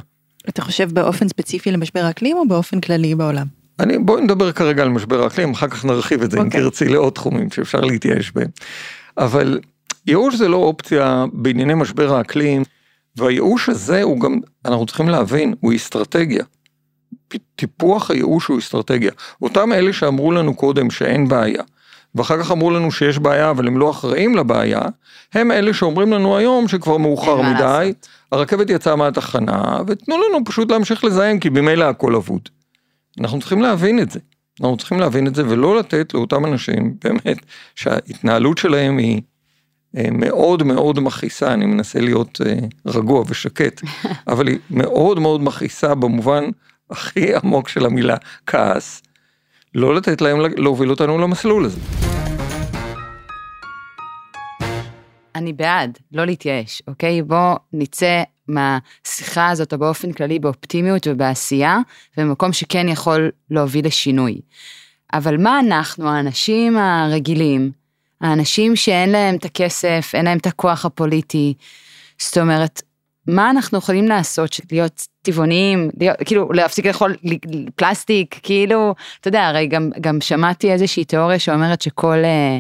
אתה 0.50 0.62
חושב 0.62 0.92
באופן 0.92 1.28
ספציפי 1.28 1.72
למשבר 1.72 2.00
האקלים 2.00 2.38
או 2.38 2.48
באופן 2.48 2.82
כללי 2.82 3.16
בעולם? 3.16 3.46
אני, 3.80 3.98
בואי 3.98 4.22
נדבר 4.22 4.52
כרגע 4.52 4.84
על 4.84 4.90
משבר 4.90 5.24
האקלים, 5.24 5.52
אחר 5.52 5.68
כך 5.68 5.86
נרחיב 5.86 6.22
את 6.22 6.32
זה 6.32 6.38
okay. 6.38 6.42
אם 6.42 6.46
אוקיי. 6.46 6.62
תרצי 6.62 6.90
לעוד 6.90 7.14
תחומים 7.14 7.52
שאפשר 7.52 7.82
להתייאש 7.82 8.32
בהם. 8.32 8.50
אבל 9.18 9.60
ייאוש 10.08 10.36
זה 10.36 10.48
לא 10.48 10.58
אופציה 10.58 11.26
בענייני 11.34 11.74
משבר 11.74 12.16
האקלים, 12.16 12.64
והייאוש 13.16 13.70
הזה 13.70 14.02
הוא 14.02 14.20
גם, 14.20 14.40
אנחנו 14.66 14.86
צריכים 14.86 15.10
להבין, 15.10 15.54
הוא 15.60 15.74
אסטרטגיה. 15.76 16.44
טיפוח 17.56 18.12
הייאוש 18.12 18.48
הוא 18.48 18.60
אסטרטגיה. 18.60 19.12
אותם 19.42 19.74
אלה 19.74 19.94
שאמרו 19.94 20.32
לנו 20.32 20.54
קודם 20.54 20.92
שאין 20.92 21.28
בעיה, 21.28 21.64
ואחר 22.16 22.44
כך 22.44 22.52
אמרו 22.52 22.72
לנו 22.72 22.92
שיש 22.92 23.20
בעיה 23.20 23.50
אבל 23.50 23.68
הם 23.68 23.78
לא 23.78 23.92
אחראים 23.92 24.36
לבעיה, 24.36 24.82
הם 25.34 25.52
אלה 25.52 25.74
שאומרים 25.74 26.14
לנו 26.14 26.38
היום 26.38 26.68
שכבר 26.68 26.98
מאוחר 26.98 27.42
מדי, 27.42 27.60
לעשות. 27.60 28.08
הרכבת 28.32 28.70
יצאה 28.70 28.96
מהתחנה, 28.96 29.78
ותנו 29.88 30.16
לנו 30.18 30.46
פשוט 30.46 30.72
להמשיך 30.72 31.04
לזהם 31.04 31.40
כי 31.40 31.50
ממילא 31.50 31.86
הכל 31.86 32.16
אבוד. 32.16 32.42
אנחנו 33.20 33.40
צריכים 33.40 33.62
להבין 33.62 34.00
את 34.00 34.12
זה. 34.12 34.20
אנחנו 34.62 34.78
צריכים 34.78 35.00
להבין 35.00 35.28
את 35.28 35.36
זה 35.36 35.44
ולא 35.48 35.80
לתת 35.80 36.14
לאותם 36.14 36.46
אנשים 36.46 36.96
באמת 37.04 37.38
שההתנהלות 37.76 38.58
שלהם 38.58 38.98
היא 38.98 39.22
אה, 39.98 40.08
מאוד 40.12 40.64
מאוד 40.64 41.00
מכעיסה, 41.00 41.54
אני 41.54 41.66
מנסה 41.66 42.00
להיות 42.00 42.42
אה, 42.46 42.56
רגוע 42.86 43.24
ושקט, 43.28 43.82
אבל 44.32 44.48
היא 44.48 44.58
מאוד 44.70 45.20
מאוד 45.20 45.42
מכעיסה 45.42 45.96
במובן 45.96 46.44
הכי 46.92 47.36
עמוק 47.36 47.70
של 47.70 47.86
המילה 47.86 48.16
כעס, 48.48 49.02
לא 49.76 49.96
לתת 49.96 50.22
להם 50.22 50.38
להוביל 50.58 50.90
אותנו 50.90 51.18
למסלול 51.18 51.66
הזה. 51.66 51.80
אני 55.36 55.54
בעד, 55.54 55.98
לא 56.12 56.26
להתייאש, 56.26 56.82
אוקיי? 56.88 57.22
בוא 57.22 57.56
נצא 57.74 58.24
מהשיחה 58.48 59.50
הזאת, 59.50 59.74
או 59.74 59.78
באופן 59.78 60.12
כללי 60.12 60.40
באופטימיות 60.40 61.08
ובעשייה, 61.08 61.80
במקום 62.18 62.54
שכן 62.54 62.88
יכול 62.88 63.32
להוביל 63.52 63.88
לשינוי. 63.88 64.42
אבל 65.14 65.38
מה 65.38 65.60
אנחנו, 65.60 66.10
האנשים 66.10 66.78
הרגילים, 66.78 67.72
האנשים 68.22 68.76
שאין 68.76 69.10
להם 69.10 69.36
את 69.36 69.46
הכסף, 69.46 70.12
אין 70.14 70.26
להם 70.26 70.38
את 70.38 70.48
הכוח 70.48 70.86
הפוליטי, 70.86 71.54
זאת 72.18 72.38
אומרת, 72.38 72.82
מה 73.28 73.50
אנחנו 73.50 73.78
יכולים 73.78 74.08
לעשות, 74.08 74.60
להיות 74.72 75.08
טבעוניים, 75.22 75.90
להיות, 76.00 76.18
כאילו 76.26 76.52
להפסיק 76.52 76.86
לאכול 76.86 77.16
פלסטיק, 77.76 78.40
כאילו, 78.44 78.96
אתה 79.20 79.28
יודע, 79.28 79.48
הרי 79.48 79.68
גם, 79.68 79.90
גם 80.02 80.22
שמעתי 80.22 80.72
איזושהי 80.72 81.06
תיאוריה 81.06 81.40
שאומרת 81.40 81.82
שכל 81.82 82.18
אה, 82.24 82.60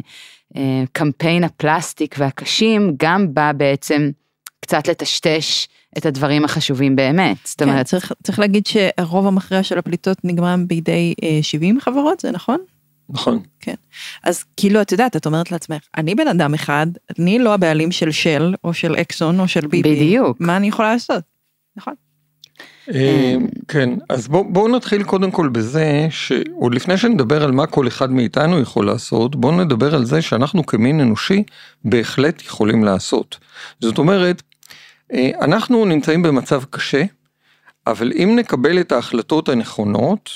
אה, 0.56 0.84
קמפיין 0.92 1.44
הפלסטיק 1.44 2.16
והקשים 2.18 2.94
גם 2.98 3.34
בא 3.34 3.52
בעצם 3.52 4.12
קצת 4.60 4.88
לטשטש 4.88 5.68
את 5.98 6.06
הדברים 6.06 6.46
החשובים 6.46 6.96
באמת, 6.96 7.38
זאת 7.46 7.60
כן, 7.60 7.70
אומרת... 7.70 7.86
צריך, 7.86 8.12
צריך 8.24 8.40
להגיד 8.40 8.68
שהרוב 8.68 9.28
המכריע 9.28 9.64
של 9.64 9.78
הפליטות 9.78 10.18
נגרם 10.24 10.68
בידי 10.68 11.14
אה, 11.24 11.40
70 11.42 11.80
חברות, 11.80 12.20
זה 12.20 12.32
נכון? 12.32 12.58
נכון. 13.12 13.40
כן. 13.60 13.76
אז 14.24 14.44
כאילו, 14.58 14.82
את 14.82 14.92
יודעת, 14.92 15.16
את 15.16 15.26
אומרת 15.26 15.52
לעצמך, 15.52 15.82
אני 15.98 16.16
בן 16.16 16.28
אדם 16.28 16.54
אחד, 16.54 16.88
אני 17.20 17.40
לא 17.40 17.54
הבעלים 17.54 17.92
של 17.92 18.12
של, 18.12 18.56
או 18.64 18.74
של 18.74 18.96
אקסון, 18.96 19.40
או 19.40 19.48
של 19.48 19.68
ביבי. 19.68 19.96
בדיוק. 19.96 20.38
מה 20.40 20.58
אני 20.58 20.68
יכולה 20.68 20.94
לעשות? 20.94 21.24
נכון. 21.76 21.94
אה, 22.94 23.36
כן, 23.68 23.90
אז 24.10 24.28
בואו 24.28 24.68
נתחיל 24.68 25.04
קודם 25.04 25.32
כל 25.32 25.50
בזה 25.50 26.08
שעוד 26.10 26.76
לפני 26.76 26.98
שנדבר 26.98 27.44
על 27.44 27.52
מה 27.52 27.68
כל 27.68 27.88
אחד 27.88 28.12
מאיתנו 28.12 28.60
יכול 28.60 28.86
לעשות, 28.86 29.36
בואו 29.36 29.64
נדבר 29.64 29.96
על 29.96 30.06
זה 30.06 30.22
שאנחנו 30.22 30.66
כמין 30.66 31.00
אנושי 31.00 31.44
בהחלט 31.86 32.42
יכולים 32.42 32.84
לעשות. 32.84 33.38
זאת 33.82 33.98
אומרת, 33.98 34.42
אה, 35.14 35.32
אנחנו 35.42 35.86
נמצאים 35.86 36.22
במצב 36.22 36.64
קשה, 36.70 37.04
אבל 37.88 38.12
אם 38.16 38.36
נקבל 38.40 38.80
את 38.80 38.92
ההחלטות 38.92 39.50
הנכונות, 39.50 40.30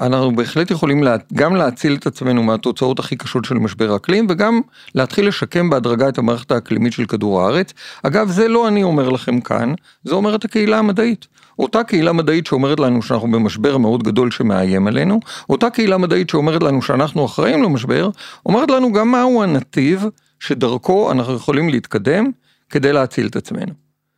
אנחנו 0.00 0.36
בהחלט 0.36 0.70
יכולים 0.70 1.02
לה, 1.02 1.16
גם 1.34 1.56
להציל 1.56 1.94
את 1.94 2.06
עצמנו 2.06 2.42
מהתוצאות 2.42 2.98
הכי 2.98 3.16
קשות 3.16 3.44
של 3.44 3.54
משבר 3.54 3.92
האקלים 3.92 4.26
וגם 4.30 4.60
להתחיל 4.94 5.28
לשקם 5.28 5.70
בהדרגה 5.70 6.08
את 6.08 6.18
המערכת 6.18 6.50
האקלימית 6.50 6.92
של 6.92 7.06
כדור 7.06 7.42
הארץ. 7.42 7.72
אגב, 8.02 8.28
זה 8.28 8.48
לא 8.48 8.68
אני 8.68 8.82
אומר 8.82 9.08
לכם 9.08 9.40
כאן, 9.40 9.74
זה 10.04 10.14
אומרת 10.14 10.44
הקהילה 10.44 10.78
המדעית. 10.78 11.26
אותה 11.58 11.84
קהילה 11.84 12.12
מדעית 12.12 12.46
שאומרת 12.46 12.80
לנו 12.80 13.02
שאנחנו 13.02 13.30
במשבר 13.30 13.76
מאוד 13.76 14.02
גדול 14.02 14.30
שמאיים 14.30 14.86
עלינו, 14.86 15.20
אותה 15.48 15.70
קהילה 15.70 15.98
מדעית 15.98 16.30
שאומרת 16.30 16.62
לנו 16.62 16.82
שאנחנו 16.82 17.26
אחראים 17.26 17.62
למשבר, 17.62 18.10
אומרת 18.46 18.70
לנו 18.70 18.92
גם 18.92 19.10
מהו 19.10 19.42
הנתיב 19.42 20.04
שדרכו 20.40 21.12
אנחנו 21.12 21.34
יכולים 21.34 21.68
להתקדם 21.68 22.30
כדי 22.70 22.92
להציל 22.92 23.26
את 23.26 23.36
עצמנו. 23.36 23.72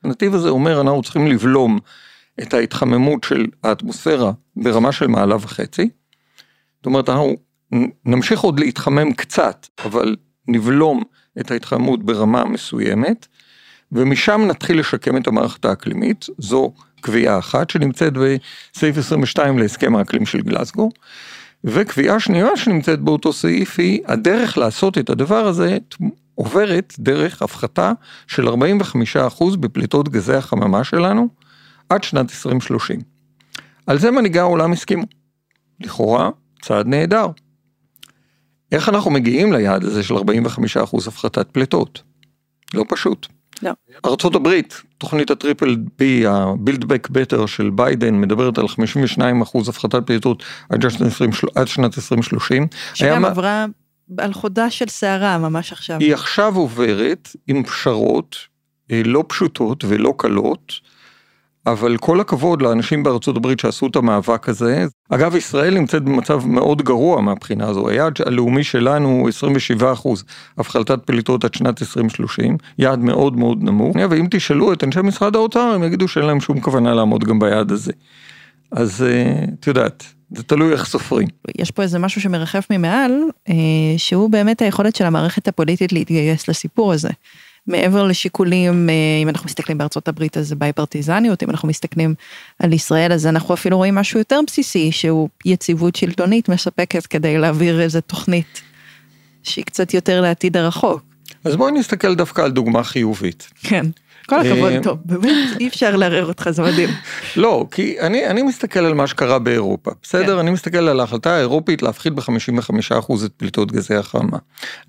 הנתיב 0.05 0.35
הזה 0.35 0.49
אומר 0.49 0.81
אנחנו 0.81 1.03
צריכים 1.03 1.27
לבלום 1.27 1.79
את 2.43 2.55
ההתחממות 2.55 3.25
של 3.25 3.47
האטמוספירה 3.65 4.33
ברמה 4.57 4.93
של 4.93 5.07
מעלה 5.07 5.37
וחצי. 5.37 5.89
זאת 6.77 6.87
אומרת, 6.87 7.09
אנחנו 7.09 7.37
נמשיך 8.05 8.41
עוד 8.41 8.61
להתחמם 8.61 9.13
קצת, 9.13 9.67
אבל 9.85 10.17
נבלום 10.49 11.03
את 11.41 11.51
ההתחממות 11.51 12.03
ברמה 12.03 12.45
מסוימת, 12.45 13.27
ומשם 13.93 14.41
נתחיל 14.49 14.81
לשקם 14.81 15.17
את 15.17 15.27
המערכת 15.27 15.65
האקלימית, 15.65 16.27
זו 16.39 16.73
קביעה 17.01 17.39
אחת 17.39 17.71
שנמצאת 17.71 18.13
בסעיף 18.13 18.99
22 18.99 19.59
להסכם 19.59 19.97
האקלים 19.97 20.27
של 20.27 20.41
גלסגו, 20.41 20.91
וקביעה 21.65 22.21
שנייה 22.21 22.57
שנמצאת 22.57 23.01
באותו 23.01 23.33
סעיף 23.33 23.79
היא 23.79 24.01
הדרך 24.07 24.59
לעשות 24.59 24.99
את 24.99 25.11
הדבר 25.11 25.47
הזה 25.47 25.79
עוברת 26.35 26.95
דרך 26.99 27.43
הפחתה 27.43 27.93
של 28.27 28.49
45% 28.49 29.57
בפליטות 29.61 30.09
גזי 30.09 30.35
החממה 30.35 30.85
שלנו, 30.85 31.29
עד 31.89 32.05
שנת 32.05 32.31
2030. 32.31 33.01
על 33.87 33.99
זה 33.99 34.11
מנהיגי 34.11 34.39
העולם 34.39 34.73
הסכימו. 34.73 35.05
לכאורה, 35.81 36.31
צעד 36.63 36.87
נהדר. 36.87 37.27
איך 38.73 38.89
אנחנו 38.89 39.11
מגיעים 39.11 39.53
ליעד 39.53 39.85
הזה 39.85 40.03
של 40.03 40.15
45% 40.15 41.09
הפחתת 41.09 41.49
פליטות? 41.51 42.03
לא 42.75 42.85
פשוט. 42.89 43.27
לא. 43.63 43.71
ארצות 44.05 44.35
הברית, 44.35 44.83
תוכנית 44.99 45.31
הטריפל 45.31 45.77
בי, 45.99 46.27
ה-build 46.27 46.83
back 46.85 47.11
better 47.11 47.47
של 47.47 47.71
ביידן, 47.71 48.15
מדברת 48.15 48.59
על 48.59 48.69
52 48.69 49.43
אחוז 49.43 49.69
הפחתת 49.69 50.07
פליטות 50.07 50.43
עד 50.69 50.91
שנת 50.91 51.07
20, 51.07 51.31
עד 51.55 51.69
שנת 51.69 51.99
2030. 51.99 52.67
שגם 52.95 53.25
היה... 53.25 53.31
עברה 53.31 53.67
על 54.19 54.33
חודה 54.33 54.71
של 54.71 54.89
סערה 54.89 55.39
ממש 55.39 55.73
עכשיו. 55.73 56.01
היא 56.01 56.15
עכשיו 56.15 56.57
עוברת 56.57 57.29
עם 57.47 57.63
פשרות 57.63 58.37
אה, 58.91 59.03
לא 59.05 59.25
פשוטות 59.29 59.85
ולא 59.89 60.15
קלות. 60.19 60.73
אבל 61.67 61.97
כל 61.97 62.21
הכבוד 62.21 62.63
לאנשים 62.63 63.03
בארצות 63.03 63.37
הברית 63.37 63.61
שעשו 63.61 63.87
את 63.87 63.97
המאבק 63.97 64.49
הזה. 64.49 64.87
אגב, 65.11 65.37
ישראל 65.37 65.75
נמצאת 65.75 66.03
במצב 66.03 66.47
מאוד 66.47 66.83
גרוע 66.83 67.21
מהבחינה 67.21 67.69
הזו. 67.69 67.89
היעד 67.89 68.19
הלאומי 68.27 68.65
שלנו 68.65 69.09
הוא 69.09 69.29
27 69.29 69.93
אחוז 69.93 70.25
הפחתת 70.59 70.99
פליטות 71.05 71.45
עד 71.45 71.55
שנת 71.55 71.83
2030, 71.83 72.57
יעד 72.79 72.99
מאוד 72.99 73.37
מאוד 73.37 73.63
נמוך. 73.63 73.97
ואם 74.11 74.27
תשאלו 74.31 74.73
את 74.73 74.85
אנשי 74.85 75.01
משרד 75.03 75.37
האוצר, 75.37 75.61
הם 75.61 75.83
יגידו 75.83 76.09
שאין 76.09 76.27
להם 76.27 76.41
שום 76.41 76.61
כוונה 76.61 76.95
לעמוד 76.95 77.25
גם 77.25 77.39
ביעד 77.39 77.73
הזה. 77.73 77.93
אז 78.73 79.03
אה, 79.03 79.45
את 79.61 79.67
יודעת, 79.67 80.05
זה 80.31 80.43
תלוי 80.43 80.73
איך 80.73 80.85
סופרים. 80.85 81.29
יש 81.59 81.71
פה 81.71 81.83
איזה 81.83 81.99
משהו 81.99 82.21
שמרחף 82.21 82.67
ממעל, 82.71 83.13
אה, 83.49 83.55
שהוא 83.97 84.31
באמת 84.31 84.63
היכולת 84.63 84.97
של 84.97 85.05
המערכת 85.05 85.49
הפוליטית 85.49 85.93
להתגייס 85.93 86.49
לסיפור 86.49 86.93
הזה. 86.93 87.11
מעבר 87.67 88.05
לשיקולים, 88.05 88.91
אה, 88.91 88.95
אם 89.23 89.29
אנחנו 89.29 89.47
מסתכלים 89.47 89.79
בארצות 89.79 90.09
הברית 90.09 90.37
אז 90.37 90.49
זה 90.49 90.55
ביי 90.57 90.73
פרטיזניות, 90.73 91.43
אם 91.43 91.51
אנחנו 91.51 91.69
מסתכלים 91.69 92.15
על 92.59 92.73
ישראל 92.73 93.13
אז 93.13 93.27
אנחנו 93.27 93.55
אפילו 93.55 93.77
רואים 93.77 93.95
משהו 93.95 94.19
יותר 94.19 94.41
בסיסי 94.47 94.93
שהוא 94.93 95.29
יציבות 95.45 95.97
שלטונית 95.97 96.49
מספקת 96.49 97.07
כדי 97.07 97.39
להעביר 97.39 97.81
איזה 97.81 98.01
תוכנית 98.01 98.63
שהיא 99.43 99.65
קצת 99.65 99.95
יותר 99.95 100.21
לעתיד 100.21 100.57
הרחוק. 100.57 101.03
אז 101.45 101.57
בואי 101.57 101.73
נסתכל 101.73 102.15
דווקא 102.15 102.41
על 102.43 102.51
דוגמה 102.51 102.85
חיובית. 102.85 103.51
כן. 103.63 103.87
כל 104.27 104.41
הכבוד, 104.41 104.73
אה, 104.73 104.83
טוב, 104.83 104.99
באמת, 105.05 105.61
אי 105.61 105.69
אפשר 105.69 105.97
לערער 105.97 106.27
אותך, 106.27 106.51
זה 106.51 106.63
מדהים. 106.63 106.89
לא, 107.37 107.67
כי 107.71 108.01
אני, 108.01 108.27
אני 108.27 108.43
מסתכל 108.43 108.81
על 108.81 108.95
מה 108.95 109.07
שקרה 109.07 109.39
באירופה, 109.39 109.91
בסדר? 110.03 110.35
כן. 110.35 110.39
אני 110.39 110.51
מסתכל 110.51 110.89
על 110.89 111.01
ההחלטה 111.01 111.37
האירופית 111.37 111.83
להפחית 111.83 112.13
ב-55% 112.13 113.25
את 113.25 113.33
פליטות 113.37 113.73
גזי 113.73 113.95
החמה. 113.95 114.39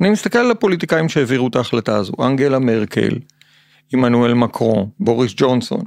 אני 0.02 0.10
מסתכל 0.10 0.40
על 0.40 0.52
הפוליטיקאים 0.52 1.10
שהעבירו 1.10 1.48
את 1.48 1.56
ההחלטה 1.56 1.96
הזו, 1.96 2.14
אנגלה 2.22 2.60
מרקל, 2.60 3.16
עמנואל 3.94 4.34
מקרון, 4.34 4.90
בוריס 5.00 5.34
ג'ונסון. 5.38 5.82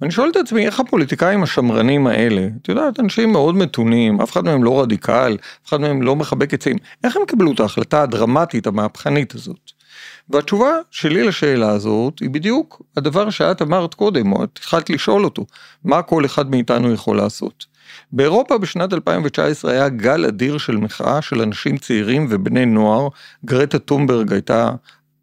ואני 0.00 0.12
שואל 0.12 0.30
את 0.30 0.36
עצמי 0.36 0.66
איך 0.66 0.80
הפוליטיקאים 0.80 1.42
השמרנים 1.42 2.06
האלה, 2.06 2.48
את 2.62 2.68
יודעת, 2.68 3.00
אנשים 3.00 3.32
מאוד 3.32 3.54
מתונים, 3.54 4.20
אף 4.20 4.32
אחד 4.32 4.44
מהם 4.44 4.64
לא 4.64 4.82
רדיקל, 4.82 5.36
אף 5.64 5.68
אחד 5.68 5.80
מהם 5.80 6.02
לא 6.02 6.16
מחבק 6.16 6.54
עצים, 6.54 6.76
איך 7.04 7.16
הם 7.16 7.22
קיבלו 7.26 7.52
את 7.52 7.60
ההחלטה 7.60 8.02
הדרמטית, 8.02 8.66
המהפכנית 8.66 9.34
הזאת? 9.34 9.79
והתשובה 10.30 10.72
שלי 10.90 11.22
לשאלה 11.22 11.68
הזאת 11.68 12.18
היא 12.18 12.30
בדיוק 12.30 12.82
הדבר 12.96 13.30
שאת 13.30 13.62
אמרת 13.62 13.94
קודם, 13.94 14.32
או 14.32 14.44
את 14.44 14.58
התחלת 14.58 14.90
לשאול 14.90 15.24
אותו, 15.24 15.46
מה 15.84 16.02
כל 16.02 16.24
אחד 16.24 16.50
מאיתנו 16.50 16.92
יכול 16.92 17.16
לעשות. 17.16 17.66
באירופה 18.12 18.58
בשנת 18.58 18.92
2019 18.92 19.72
היה 19.72 19.88
גל 19.88 20.24
אדיר 20.24 20.58
של 20.58 20.76
מחאה 20.76 21.22
של 21.22 21.42
אנשים 21.42 21.76
צעירים 21.76 22.26
ובני 22.30 22.66
נוער, 22.66 23.08
גרטה 23.44 23.78
טומברג 23.78 24.32
הייתה 24.32 24.70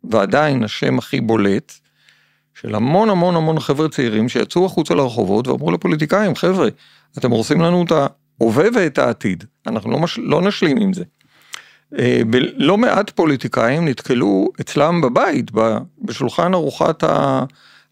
ועדיין 0.04 0.64
השם 0.64 0.98
הכי 0.98 1.22
בולט, 1.22 1.74
של 2.62 2.76
המון 2.76 3.10
המון 3.10 3.36
המון 3.36 3.60
חבר'ה 3.60 3.90
צעירים 3.90 4.30
שיצאו 4.30 4.66
החוצה 4.66 4.96
לרחובות 4.96 5.48
ואמרו 5.48 5.72
לפוליטיקאים, 5.72 6.36
חבר'ה, 6.36 6.68
אתם 7.18 7.32
הורסים 7.32 7.62
לנו 7.62 7.84
את 7.84 7.92
ההווה 7.92 8.66
ואת 8.76 8.98
העתיד, 8.98 9.44
אנחנו 9.68 9.92
לא, 9.92 10.00
מש... 10.00 10.20
לא 10.24 10.42
נשלים 10.42 10.78
עם 10.78 10.94
זה. 10.94 11.04
לא 12.58 12.78
מעט 12.78 13.10
פוליטיקאים 13.10 13.88
נתקלו 13.88 14.48
אצלם 14.62 15.02
בבית, 15.02 15.52
בשולחן 16.02 16.54
ארוחת 16.54 17.04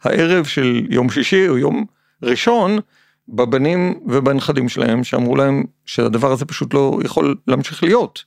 הערב 0.04 0.46
של 0.46 0.88
יום 0.90 1.10
שישי 1.10 1.48
או 1.48 1.58
יום 1.58 1.86
ראשון, 2.24 2.80
בבנים 3.30 4.00
ובנכדים 4.06 4.70
שלהם, 4.70 5.04
שאמרו 5.04 5.36
להם 5.36 5.64
שהדבר 5.86 6.32
הזה 6.32 6.46
פשוט 6.46 6.74
לא 6.74 7.00
יכול 7.04 7.36
להמשיך 7.48 7.84
להיות. 7.84 8.24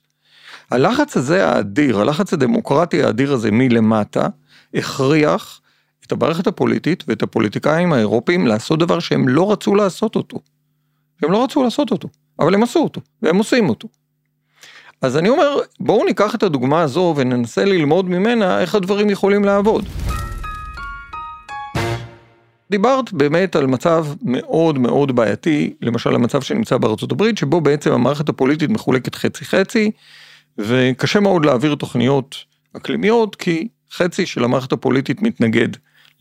הלחץ 0.71 1.17
הזה 1.17 1.47
האדיר, 1.47 1.99
הלחץ 1.99 2.33
הדמוקרטי 2.33 3.03
האדיר 3.03 3.33
הזה 3.33 3.51
מלמטה, 3.51 4.27
הכריח 4.73 5.61
את 6.05 6.11
המערכת 6.11 6.47
הפוליטית 6.47 7.03
ואת 7.07 7.23
הפוליטיקאים 7.23 7.93
האירופאים 7.93 8.47
לעשות 8.47 8.79
דבר 8.79 8.99
שהם 8.99 9.27
לא 9.27 9.51
רצו 9.51 9.75
לעשות 9.75 10.15
אותו. 10.15 10.39
הם 11.23 11.31
לא 11.31 11.43
רצו 11.43 11.63
לעשות 11.63 11.91
אותו, 11.91 12.09
אבל 12.39 12.53
הם 12.53 12.63
עשו 12.63 12.79
אותו, 12.79 13.01
והם 13.21 13.37
עושים 13.37 13.69
אותו. 13.69 13.87
אז 15.01 15.17
אני 15.17 15.29
אומר, 15.29 15.57
בואו 15.79 16.05
ניקח 16.05 16.35
את 16.35 16.43
הדוגמה 16.43 16.81
הזו 16.81 17.13
וננסה 17.17 17.65
ללמוד 17.65 18.09
ממנה 18.09 18.61
איך 18.61 18.75
הדברים 18.75 19.09
יכולים 19.09 19.43
לעבוד. 19.43 19.85
דיברת 22.71 23.13
באמת 23.13 23.55
על 23.55 23.67
מצב 23.67 24.05
מאוד 24.21 24.79
מאוד 24.79 25.15
בעייתי, 25.15 25.73
למשל 25.81 26.15
המצב 26.15 26.41
שנמצא 26.41 26.77
בארצות 26.77 27.11
הברית, 27.11 27.37
שבו 27.37 27.61
בעצם 27.61 27.91
המערכת 27.91 28.29
הפוליטית 28.29 28.69
מחולקת 28.69 29.15
חצי 29.15 29.45
חצי, 29.45 29.91
וקשה 30.57 31.19
מאוד 31.19 31.45
להעביר 31.45 31.75
תוכניות 31.75 32.35
אקלימיות, 32.77 33.35
כי 33.35 33.67
חצי 33.91 34.25
של 34.25 34.43
המערכת 34.43 34.71
הפוליטית 34.71 35.21
מתנגד 35.21 35.69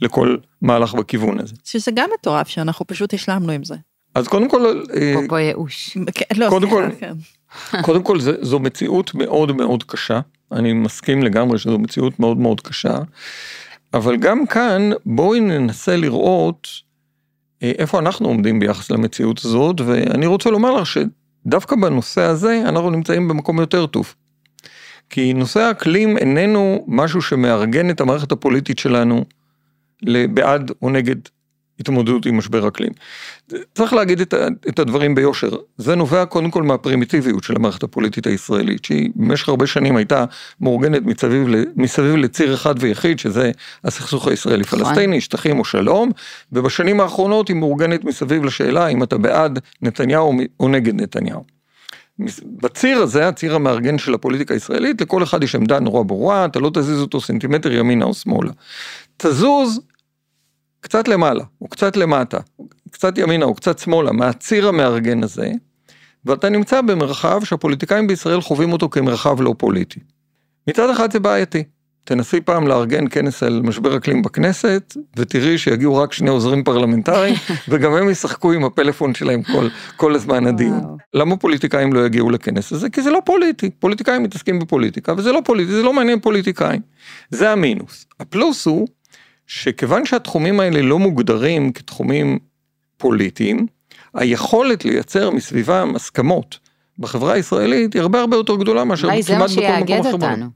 לכל 0.00 0.36
מהלך 0.62 0.94
בכיוון 0.94 1.40
הזה. 1.40 1.54
שזה 1.64 1.90
גם 1.94 2.10
מטורף 2.18 2.48
שאנחנו 2.48 2.86
פשוט 2.86 3.14
השלמנו 3.14 3.52
עם 3.52 3.64
זה. 3.64 3.74
אז 4.14 4.28
קודם 4.28 4.48
כל... 4.48 4.82
אפרופו 5.12 5.38
ייאוש. 5.38 5.98
כן, 6.14 6.24
לא, 6.36 6.48
קודם 6.48 6.70
כל, 6.70 6.88
כן. 7.00 7.12
קודם 7.82 8.02
כל 8.02 8.20
זה, 8.20 8.32
זו 8.40 8.58
מציאות 8.58 9.14
מאוד 9.14 9.56
מאוד 9.56 9.82
קשה, 9.82 10.20
אני 10.52 10.72
מסכים 10.72 11.22
לגמרי 11.22 11.58
שזו 11.58 11.78
מציאות 11.78 12.20
מאוד 12.20 12.38
מאוד 12.38 12.60
קשה, 12.60 12.98
אבל 13.94 14.16
גם 14.16 14.46
כאן 14.46 14.90
בואי 15.06 15.40
ננסה 15.40 15.96
לראות 15.96 16.68
אה, 17.62 17.72
איפה 17.78 17.98
אנחנו 17.98 18.28
עומדים 18.28 18.60
ביחס 18.60 18.90
למציאות 18.90 19.44
הזאת, 19.44 19.80
ואני 19.80 20.26
רוצה 20.26 20.50
לומר 20.50 20.70
לך 20.70 20.86
שדווקא 20.86 21.76
בנושא 21.76 22.22
הזה 22.22 22.62
אנחנו 22.64 22.90
נמצאים 22.90 23.28
במקום 23.28 23.60
יותר 23.60 23.86
טוב. 23.86 24.14
כי 25.10 25.32
נושא 25.32 25.60
האקלים 25.60 26.18
איננו 26.18 26.84
משהו 26.88 27.22
שמארגן 27.22 27.90
את 27.90 28.00
המערכת 28.00 28.32
הפוליטית 28.32 28.78
שלנו 28.78 29.24
לבעד 30.02 30.72
או 30.82 30.90
נגד 30.90 31.16
התמודדות 31.80 32.26
עם 32.26 32.38
משבר 32.38 32.68
אקלים. 32.68 32.92
צריך 33.74 33.92
להגיד 33.92 34.20
את, 34.20 34.34
את 34.68 34.78
הדברים 34.78 35.14
ביושר, 35.14 35.50
זה 35.76 35.94
נובע 35.94 36.24
קודם 36.24 36.50
כל 36.50 36.62
מהפרימיטיביות 36.62 37.44
של 37.44 37.56
המערכת 37.56 37.82
הפוליטית 37.82 38.26
הישראלית, 38.26 38.84
שהיא 38.84 39.10
במשך 39.14 39.48
הרבה 39.48 39.66
שנים 39.66 39.96
הייתה 39.96 40.24
מאורגנת 40.60 41.02
מסביב, 41.02 41.48
מסביב 41.76 42.16
לציר 42.16 42.54
אחד 42.54 42.74
ויחיד, 42.78 43.18
שזה 43.18 43.50
הסכסוך 43.84 44.28
הישראלי-פלסטיני, 44.28 45.06
נכון. 45.06 45.20
שטחים 45.20 45.58
או 45.58 45.64
שלום, 45.64 46.10
ובשנים 46.52 47.00
האחרונות 47.00 47.48
היא 47.48 47.56
מאורגנת 47.56 48.04
מסביב 48.04 48.44
לשאלה 48.44 48.86
אם 48.86 49.02
אתה 49.02 49.18
בעד 49.18 49.58
נתניהו 49.82 50.32
או 50.60 50.68
נגד 50.68 51.00
נתניהו. 51.00 51.58
בציר 52.62 52.98
הזה, 52.98 53.28
הציר 53.28 53.54
המארגן 53.54 53.98
של 53.98 54.14
הפוליטיקה 54.14 54.54
הישראלית, 54.54 55.00
לכל 55.00 55.22
אחד 55.22 55.42
יש 55.42 55.54
עמדה 55.54 55.80
נורא 55.80 56.02
ברורה, 56.02 56.44
אתה 56.44 56.58
לא 56.58 56.70
תזיז 56.74 57.00
אותו 57.00 57.20
סנטימטר 57.20 57.72
ימינה 57.72 58.04
או 58.04 58.14
שמאלה. 58.14 58.50
תזוז 59.16 59.80
קצת 60.80 61.08
למעלה, 61.08 61.44
או 61.60 61.68
קצת 61.68 61.96
למטה, 61.96 62.38
קצת 62.90 63.18
ימינה 63.18 63.44
או 63.44 63.54
קצת 63.54 63.78
שמאלה, 63.78 64.12
מהציר 64.12 64.68
המארגן 64.68 65.22
הזה, 65.22 65.52
ואתה 66.24 66.48
נמצא 66.48 66.80
במרחב 66.80 67.44
שהפוליטיקאים 67.44 68.06
בישראל 68.06 68.40
חווים 68.40 68.72
אותו 68.72 68.88
כמרחב 68.88 69.40
לא 69.40 69.54
פוליטי. 69.58 70.00
מצד 70.66 70.90
אחד 70.90 71.12
זה 71.12 71.20
בעייתי. 71.20 71.64
תנסי 72.04 72.40
פעם 72.40 72.66
לארגן 72.66 73.08
כנס 73.10 73.42
על 73.42 73.60
משבר 73.64 73.96
אקלים 73.96 74.22
בכנסת, 74.22 74.96
ותראי 75.16 75.58
שיגיעו 75.58 75.96
רק 75.96 76.12
שני 76.12 76.30
עוזרים 76.30 76.64
פרלמנטריים, 76.64 77.34
וגם 77.68 77.92
הם 77.92 78.10
ישחקו 78.10 78.52
עם 78.52 78.64
הפלאפון 78.64 79.14
שלהם 79.14 79.42
כל, 79.42 79.68
כל 79.96 80.14
הזמן 80.14 80.46
הדיון. 80.46 80.96
למה 81.14 81.36
פוליטיקאים 81.36 81.92
לא 81.92 82.06
יגיעו 82.06 82.30
לכנס 82.30 82.72
הזה? 82.72 82.90
כי 82.90 83.02
זה 83.02 83.10
לא 83.10 83.20
פוליטי. 83.24 83.70
פוליטיקאים 83.70 84.22
מתעסקים 84.22 84.58
בפוליטיקה, 84.58 85.14
וזה 85.16 85.32
לא 85.32 85.40
פוליטי, 85.44 85.72
זה 85.72 85.82
לא 85.82 85.92
מעניין 85.92 86.20
פוליטיקאים. 86.20 86.80
זה 87.30 87.50
המינוס. 87.50 88.06
הפלוס 88.20 88.66
הוא 88.66 88.88
שכיוון 89.48 90.06
שהתחומים 90.06 90.60
האלה 90.60 90.82
לא 90.82 90.98
מוגדרים 90.98 91.72
כתחומים 91.72 92.38
פוליטיים, 92.96 93.66
היכולת 94.14 94.84
לייצר 94.84 95.30
מסביבם 95.30 95.92
הסכמות 95.96 96.58
בחברה 96.98 97.32
הישראלית 97.32 97.94
היא 97.94 98.02
הרבה 98.02 98.20
הרבה 98.20 98.36
יותר 98.36 98.56
גדולה 98.56 98.84
מאשר 98.84 99.08
כמעט 99.08 99.24
בכל 99.24 99.34
מקום 99.34 99.44
אחר. 99.44 99.54
אולי 99.54 99.62
זה 99.62 99.72
מה 99.72 99.86
שיאגד 99.86 100.06
אותנו. 100.12 100.46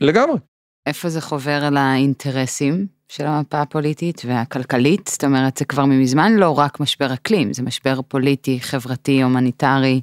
לגמרי. 0.00 0.38
איפה 0.86 1.08
זה 1.08 1.20
חובר 1.20 1.64
על 1.64 1.76
האינטרסים 1.76 2.86
של 3.08 3.26
המפה 3.26 3.60
הפוליטית 3.60 4.22
והכלכלית? 4.26 5.10
זאת 5.12 5.24
אומרת, 5.24 5.56
זה 5.56 5.64
כבר 5.64 5.84
מזמן 5.84 6.32
לא 6.32 6.58
רק 6.58 6.80
משבר 6.80 7.14
אקלים, 7.14 7.52
זה 7.52 7.62
משבר 7.62 8.00
פוליטי, 8.08 8.60
חברתי, 8.60 9.22
הומניטרי. 9.22 10.00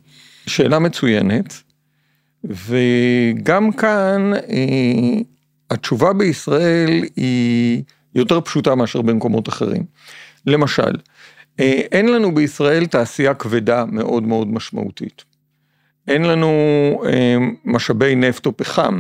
שאלה 0.48 0.80
מצוינת, 0.80 1.64
וגם 2.44 3.72
כאן 3.72 4.32
אה, 4.34 5.22
התשובה 5.72 6.14
בישראל 6.14 7.04
היא 7.16 7.84
יותר 8.16 8.42
פשוטה 8.42 8.76
מאשר 8.76 9.02
במקומות 9.02 9.50
אחרים. 9.50 9.84
למשל, 10.46 10.92
אה, 11.60 11.82
אין 11.92 12.12
לנו 12.12 12.36
בישראל 12.36 12.86
תעשייה 12.86 13.34
כבדה 13.34 13.86
מאוד 13.86 14.24
מאוד 14.24 14.48
משמעותית. 14.48 15.24
אין 16.08 16.24
לנו 16.24 16.52
אה, 17.06 17.38
משאבי 17.66 18.16
נפט 18.16 18.46
או 18.46 18.58
פחם 18.58 19.00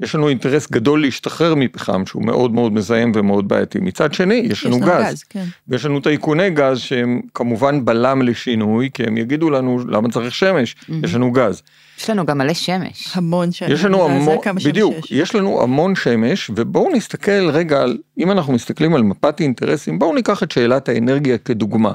יש 0.00 0.14
לנו 0.14 0.28
אינטרס 0.28 0.70
גדול 0.70 1.00
להשתחרר 1.00 1.54
מפחם 1.54 2.06
שהוא 2.06 2.24
מאוד 2.24 2.52
מאוד 2.52 2.72
מזהם 2.72 3.12
ומאוד 3.14 3.48
בעייתי. 3.48 3.78
מצד 3.80 4.14
שני, 4.14 4.34
יש 4.34 4.66
לנו 4.66 4.80
גז. 4.80 5.22
כן. 5.22 5.44
ויש 5.68 5.84
לנו 5.84 6.00
טייקוני 6.00 6.50
גז 6.50 6.78
שהם 6.78 7.20
כמובן 7.34 7.84
בלם 7.84 8.22
לשינוי, 8.22 8.90
כי 8.94 9.02
הם 9.02 9.16
יגידו 9.16 9.50
לנו 9.50 9.78
למה 9.88 10.08
צריך 10.10 10.34
שמש, 10.34 10.76
יש 11.02 11.14
לנו 11.14 11.32
גז. 11.32 11.62
יש 11.98 12.10
לנו 12.10 12.26
גם 12.26 12.38
מלא 12.38 12.54
שמש. 12.54 13.08
המון 13.14 13.52
שמש. 13.52 13.70
יש 13.70 13.84
לנו 13.84 14.04
המון, 14.04 14.38
בדיוק, 14.64 14.96
יש. 14.98 15.12
יש 15.12 15.34
לנו 15.34 15.62
המון 15.62 15.94
שמש, 15.94 16.50
ובואו 16.56 16.90
נסתכל 16.92 17.50
רגע 17.50 17.80
על, 17.80 17.98
אם 18.18 18.30
אנחנו 18.30 18.52
מסתכלים 18.52 18.94
על 18.94 19.02
מפת 19.02 19.40
אינטרסים, 19.40 19.98
בואו 19.98 20.14
ניקח 20.14 20.42
את 20.42 20.50
שאלת 20.50 20.88
האנרגיה 20.88 21.38
כדוגמה. 21.38 21.92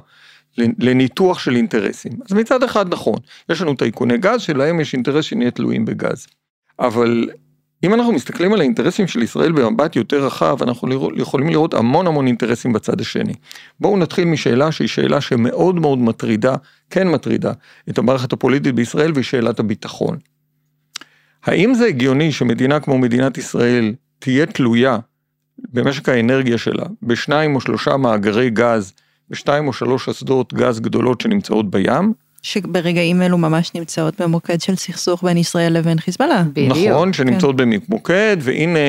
לניתוח 0.58 1.40
של 1.40 1.56
אינטרסים. 1.56 2.12
אז 2.30 2.36
מצד 2.36 2.64
אחד 2.64 2.94
נכון, 2.94 3.20
יש 3.50 3.62
לנו 3.62 3.76
טייקוני 3.76 4.18
גז 4.18 4.42
שלהם 4.42 4.80
יש 4.80 4.94
אינטרס 4.94 5.26
שנהיה 5.26 5.52
תלויים 5.52 5.86
בגז. 5.86 6.28
אבל 6.80 7.30
אם 7.84 7.94
אנחנו 7.94 8.14
מסתכלים 8.14 8.54
על 8.54 8.60
האינטרסים 8.60 9.08
של 9.08 9.22
ישראל 9.22 9.52
במבט 9.52 9.96
יותר 9.96 10.26
רחב, 10.26 10.58
אנחנו 10.62 11.12
יכולים 11.18 11.50
לראות 11.50 11.74
המון 11.74 12.08
המון 12.08 12.28
אינטרסים 12.28 12.74
בצד 12.74 13.02
השני. 13.02 13.34
בואו 13.80 13.98
נתחיל 13.98 14.26
משאלה 14.26 14.72
שהיא 14.72 14.88
שאלה 14.88 15.22
שמאוד 15.22 15.76
מאוד 15.76 16.00
מטרידה, 16.00 16.56
כן 16.90 17.08
מטרידה, 17.08 17.52
את 17.90 17.98
המערכת 17.98 18.34
הפוליטית 18.34 18.76
בישראל 18.76 19.12
והיא 19.14 19.24
שאלת 19.24 19.60
הביטחון. 19.60 20.18
האם 21.44 21.74
זה 21.74 21.86
הגיוני 21.86 22.32
שמדינה 22.32 22.80
כמו 22.80 22.98
מדינת 22.98 23.38
ישראל 23.38 23.94
תהיה 24.20 24.46
תלויה 24.46 24.98
במשק 25.74 26.10
האנרגיה 26.10 26.58
שלה 26.58 26.86
בשניים 27.04 27.56
או 27.56 27.62
שלושה 27.62 27.98
מאגרי 27.98 28.50
גז, 28.50 28.94
בשתיים 29.30 29.68
או 29.68 29.74
שלוש 29.74 30.10
אסדות 30.10 30.54
גז 30.54 30.80
גדולות 30.80 31.22
שנמצאות 31.22 31.72
בים? 31.72 32.14
שברגעים 32.44 33.22
אלו 33.22 33.38
ממש 33.38 33.72
נמצאות 33.76 34.22
במוקד 34.22 34.62
של 34.62 34.76
סכסוך 34.76 35.24
בין 35.24 35.38
ישראל 35.38 35.74
לבין 35.78 36.00
חיזבאללה. 36.00 36.44
בדיוק. 36.54 36.78
נכון, 36.94 37.14
שנמצאות 37.14 37.56
במוקד, 37.56 38.38
והנה 38.40 38.80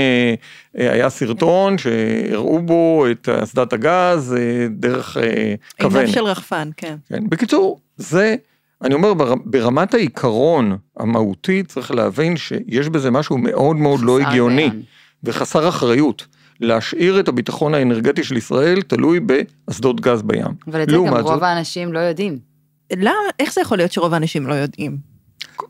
אה, 0.78 0.92
היה 0.92 1.10
סרטון 1.10 1.78
שהראו 1.78 2.62
בו 2.62 3.06
את 3.10 3.28
אסדת 3.28 3.72
הגז 3.72 4.34
אה, 4.38 4.66
דרך 4.70 5.16
אה, 5.16 5.54
כוונת. 5.80 6.00
עיניו 6.00 6.14
של 6.14 6.24
רחפן, 6.24 6.68
כן. 6.76 6.94
כן, 7.08 7.28
בקיצור, 7.28 7.80
זה, 7.96 8.34
אני 8.82 8.94
אומר, 8.94 9.14
בר- 9.14 9.34
ברמת 9.44 9.94
העיקרון 9.94 10.76
המהותי 10.96 11.62
צריך 11.62 11.90
להבין 11.90 12.36
שיש 12.36 12.88
בזה 12.88 13.10
משהו 13.10 13.38
מאוד 13.38 13.76
מאוד 13.76 14.00
לא 14.02 14.20
הגיוני 14.20 14.62
היגיון. 14.62 14.82
וחסר 15.24 15.68
אחריות. 15.68 16.26
להשאיר 16.60 17.20
את 17.20 17.28
הביטחון 17.28 17.74
האנרגטי 17.74 18.24
של 18.24 18.36
ישראל 18.36 18.82
תלוי 18.82 19.20
באסדות 19.20 20.00
גז 20.00 20.22
בים. 20.22 20.44
אבל 20.70 20.82
את 20.82 20.88
זה 20.88 20.96
גם 20.96 21.04
לעומת 21.04 21.22
רוב 21.22 21.34
זאת- 21.34 21.42
האנשים 21.42 21.92
לא 21.92 21.98
יודעים. 21.98 22.53
למה, 22.92 23.12
איך 23.38 23.53
זה 23.53 23.61
יכול 23.61 23.79
להיות 23.79 23.92
שרוב 23.92 24.14
האנשים 24.14 24.47
לא 24.47 24.55
יודעים? 24.55 25.14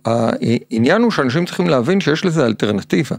העניין 0.05 1.03
הוא 1.03 1.11
שאנשים 1.11 1.47
צריכים 1.47 1.69
להבין 1.69 2.01
שיש 2.01 2.25
לזה 2.25 2.47
אלטרנטיבה. 2.47 3.17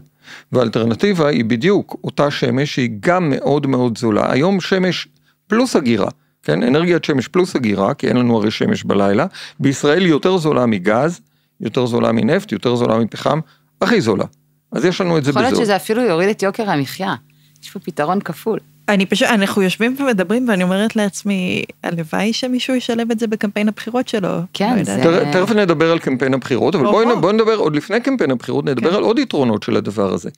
והאלטרנטיבה 0.52 1.28
היא 1.28 1.44
בדיוק 1.44 1.96
אותה 2.04 2.30
שמש 2.30 2.74
שהיא 2.74 2.90
גם 3.00 3.30
מאוד 3.30 3.66
מאוד 3.66 3.98
זולה. 3.98 4.32
היום 4.32 4.60
שמש 4.60 5.08
פלוס 5.46 5.76
אגירה, 5.76 6.08
כן? 6.42 6.62
אנרגיית 6.62 7.04
שמש 7.04 7.28
פלוס 7.28 7.56
אגירה, 7.56 7.94
כי 7.94 8.08
אין 8.08 8.16
לנו 8.16 8.36
הרי 8.36 8.50
שמש 8.50 8.84
בלילה. 8.84 9.26
בישראל 9.60 10.02
היא 10.02 10.10
יותר 10.10 10.38
זולה 10.38 10.66
מגז, 10.66 11.20
יותר 11.60 11.86
זולה 11.86 12.12
מנפט, 12.12 12.52
יותר 12.52 12.76
זולה 12.76 12.98
מפחם, 12.98 13.40
הכי 13.80 14.00
זולה. 14.00 14.24
אז 14.72 14.84
יש 14.84 15.00
לנו 15.00 15.18
את 15.18 15.24
זה 15.24 15.30
יכול 15.30 15.42
להיות 15.42 15.52
בזול. 15.52 15.64
שזה 15.64 15.76
אפילו 15.76 16.02
יוריד 16.02 16.28
את 16.28 16.42
יוקר 16.42 16.70
המחיה. 16.70 17.14
יש 17.62 17.70
פה 17.70 17.78
פתרון 17.78 18.20
כפול. 18.20 18.58
אני 18.88 19.06
פשוט, 19.06 19.28
אנחנו 19.28 19.62
יושבים 19.62 19.96
ומדברים 19.98 20.48
ואני 20.48 20.62
אומרת 20.62 20.96
לעצמי, 20.96 21.62
הלוואי 21.84 22.32
שמישהו 22.32 22.74
ישלב 22.74 23.10
את 23.10 23.18
זה 23.18 23.26
בקמפיין 23.26 23.68
הבחירות 23.68 24.08
שלו. 24.08 24.28
כן, 24.52 24.76
לא. 24.78 24.82
זה- 24.84 25.00
תכף- 25.02 25.32
תכף 25.44 25.50
נדבר 25.56 25.92
על 25.92 25.98
קמפיין 25.98 26.34
הבחירות, 26.34 26.74
אבל 26.74 26.86
או, 26.86 26.92
בואי 26.92 27.06
או. 27.06 27.20
בואי 27.20 27.32
נדבר 27.32 27.56
עוד 27.56 27.76
לפני 27.76 28.00
קמפיין 28.00 28.30
הבחירות, 28.30 28.64
נדבר 28.64 28.90
כן. 28.90 28.96
על 28.96 29.02
עוד 29.02 29.18
יתרונות 29.18 29.62
של 29.62 29.76
הדבר 29.76 30.14
הזה. 30.14 30.30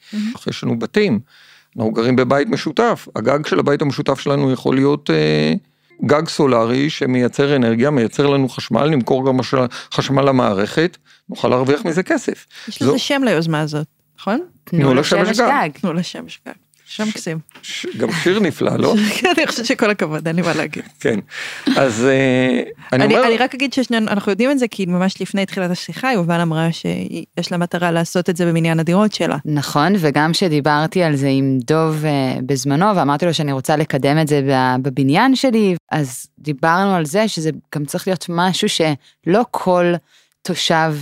יש 0.46 0.64
לנו 0.64 0.78
בתים, 0.78 1.20
אנחנו 1.76 1.92
גרים 1.92 2.16
בבית 2.16 2.48
משותף, 2.48 3.08
הגג 3.16 3.46
של 3.46 3.58
הבית 3.58 3.82
המשותף 3.82 4.20
שלנו 4.20 4.52
יכול 4.52 4.74
להיות 4.74 5.10
אה, 5.10 5.52
גג 6.06 6.28
סולארי 6.28 6.90
שמייצר 6.90 7.56
אנרגיה, 7.56 7.90
מייצר 7.90 8.26
לנו 8.26 8.48
חשמל, 8.48 8.88
נמכור 8.88 9.26
גם 9.26 9.36
מש- 9.36 9.54
חשמל 9.94 10.22
למערכת, 10.22 10.96
נוכל 11.28 11.48
להרוויח 11.48 11.84
מזה 11.84 12.02
כסף. 12.02 12.46
יש 12.68 12.82
זו- 12.82 12.88
לזה 12.90 12.98
שם 12.98 13.22
ליוזמה 13.24 13.60
הזאת, 13.60 13.86
נכון? 14.20 14.40
תנו 14.64 14.94
לשמש 14.94 15.38
גג. 15.40 15.68
תנו 15.80 15.92
לה 15.92 16.02
שם 16.02 16.28
שגג. 16.28 16.52
שם 16.88 17.10
קסים. 17.10 17.38
ש- 17.62 17.86
גם 17.96 18.12
שיר 18.12 18.40
נפלא, 18.40 18.76
לא? 18.76 18.94
אני 19.36 19.46
חושבת 19.46 19.66
שכל 19.66 19.90
הכבוד, 19.90 20.26
אין 20.26 20.36
לי 20.36 20.42
מה 20.42 20.54
להגיד. 20.54 20.82
כן. 21.00 21.18
אז 21.76 22.04
אה, 22.04 22.62
אני 22.92 23.04
אומר... 23.04 23.26
אני 23.26 23.36
רק 23.36 23.54
אגיד 23.54 23.72
ששנינו, 23.72 24.08
אנחנו 24.08 24.32
יודעים 24.32 24.50
את 24.50 24.58
זה 24.58 24.68
כי 24.68 24.86
ממש 24.86 25.20
לפני 25.20 25.46
תחילת 25.46 25.70
השיחה 25.70 26.12
יובל 26.12 26.40
אמרה 26.40 26.72
שיש 26.72 27.52
לה 27.52 27.58
מטרה 27.58 27.90
לעשות 27.90 28.30
את 28.30 28.36
זה 28.36 28.46
במניין 28.46 28.80
הדירות 28.80 29.12
שלה. 29.12 29.36
נכון, 29.44 29.92
וגם 29.98 30.34
שדיברתי 30.34 31.02
על 31.02 31.16
זה 31.16 31.28
עם 31.28 31.58
דוב 31.66 32.04
אה, 32.04 32.36
בזמנו, 32.46 32.96
ואמרתי 32.96 33.26
לו 33.26 33.34
שאני 33.34 33.52
רוצה 33.52 33.76
לקדם 33.76 34.18
את 34.20 34.28
זה 34.28 34.40
ב- 34.48 34.82
בבניין 34.82 35.36
שלי, 35.36 35.74
אז 35.92 36.26
דיברנו 36.38 36.94
על 36.94 37.04
זה 37.06 37.28
שזה 37.28 37.50
גם 37.74 37.84
צריך 37.84 38.08
להיות 38.08 38.26
משהו 38.28 38.68
שלא 38.68 39.44
כל 39.50 39.92
תושב 40.42 40.94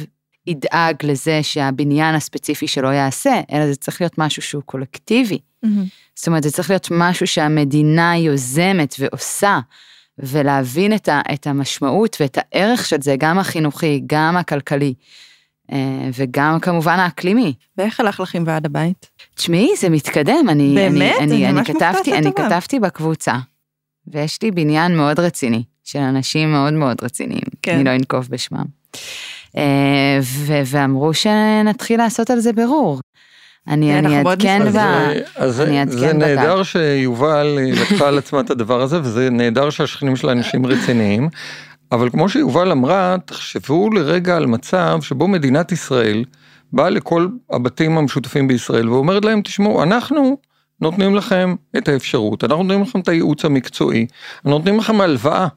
ידאג 0.47 0.97
לזה 1.03 1.43
שהבניין 1.43 2.15
הספציפי 2.15 2.69
שלו 2.69 2.93
יעשה, 2.93 3.41
אלא 3.53 3.67
זה 3.67 3.77
צריך 3.77 4.01
להיות 4.01 4.19
משהו 4.19 4.43
שהוא 4.43 4.63
קולקטיבי. 4.63 5.39
זאת 6.15 6.27
אומרת, 6.27 6.43
זה 6.43 6.51
צריך 6.51 6.71
להיות 6.71 6.89
משהו 6.91 7.27
שהמדינה 7.27 8.17
יוזמת 8.17 8.95
ועושה, 8.99 9.61
ולהבין 10.19 10.95
את, 10.95 11.09
ה, 11.09 11.21
את 11.35 11.47
המשמעות 11.47 12.17
ואת 12.21 12.39
הערך 12.41 12.87
של 12.87 12.97
זה, 13.01 13.15
גם 13.19 13.39
החינוכי, 13.39 14.03
גם 14.07 14.37
הכלכלי, 14.37 14.95
אה, 15.73 16.09
וגם 16.15 16.61
כמובן 16.61 16.99
האקלימי. 16.99 17.55
ואיך 17.79 18.01
הלך 18.01 18.21
לך 18.21 18.35
עם 18.35 18.45
ועד 18.47 18.67
הבית? 18.67 19.11
תשמעי, 19.35 19.71
זה 19.79 19.89
מתקדם, 19.89 20.47
אני, 20.49 20.75
באמת? 20.75 20.95
אני, 20.95 21.19
אני 21.19 21.25
אני, 21.25 21.47
אני 21.47 21.53
ממש 21.53 21.71
מופתעת 21.71 21.95
כתבתי, 21.97 22.13
אני. 22.13 22.33
כתבתי 22.33 22.81
בקבוצה, 22.81 23.35
ויש 24.07 24.43
לי 24.43 24.51
בניין 24.51 24.97
מאוד 24.97 25.21
רציני, 25.21 25.63
של 25.85 25.99
אנשים 25.99 26.53
מאוד 26.53 26.73
מאוד 26.73 26.97
רציניים, 27.03 27.43
כן. 27.63 27.75
אני 27.75 27.85
לא 27.85 27.91
אנקוב 27.91 28.29
בשמם. 28.31 28.65
אה, 29.57 30.19
ו- 30.23 30.63
ואמרו 30.67 31.15
שנתחיל 31.15 31.99
לעשות 31.99 32.31
על 32.31 32.41
זה 32.41 32.53
ברור. 32.53 33.01
אני, 33.69 33.87
כן, 33.87 34.05
אני 34.05 34.19
אעדכן 34.19 34.73
ב... 34.73 34.79
אז 35.37 35.61
אני 35.61 35.87
זה-. 35.87 36.13
נהדר 36.13 36.63
שיובל 36.63 37.59
אה, 37.59 37.83
לקחה 37.83 38.09
על 38.09 38.19
עצמה 38.19 38.41
את 38.41 38.51
הדבר 38.51 38.83
הזה, 38.83 39.01
וזה 39.01 39.31
נהדר 39.31 39.71
שהשכנים 39.71 40.17
שלה 40.17 40.33
אנשים 40.33 40.67
רציניים, 40.67 41.29
אבל 41.93 42.11
כמו 42.11 42.29
שיובל 42.29 42.73
אמרה, 42.73 43.17
תחשבו 43.25 43.91
לרגע 43.91 44.37
על 44.37 44.47
מצב 44.47 44.99
שבו 45.03 45.29
מדינת 45.29 45.73
ישראל 45.73 46.25
באה 46.73 46.91
לכל 46.91 47.29
הבתים 47.51 47.99
המשותפים 47.99 48.49
בישראל 48.49 48.89
ואומרת 48.89 49.25
להם, 49.25 49.41
תשמעו, 49.41 49.83
אנחנו 49.83 50.37
נותנים 50.81 51.15
לכם 51.15 51.55
את 51.79 51.89
האפשרות, 51.89 52.45
אנחנו 52.45 52.63
נותנים 52.63 52.83
לכם 52.83 53.01
את 53.01 53.09
הייעוץ 53.09 53.45
המקצועי, 53.45 54.07
אנחנו 54.37 54.51
נותנים 54.51 54.79
לכם 54.79 55.01
הלוואה, 55.01 55.49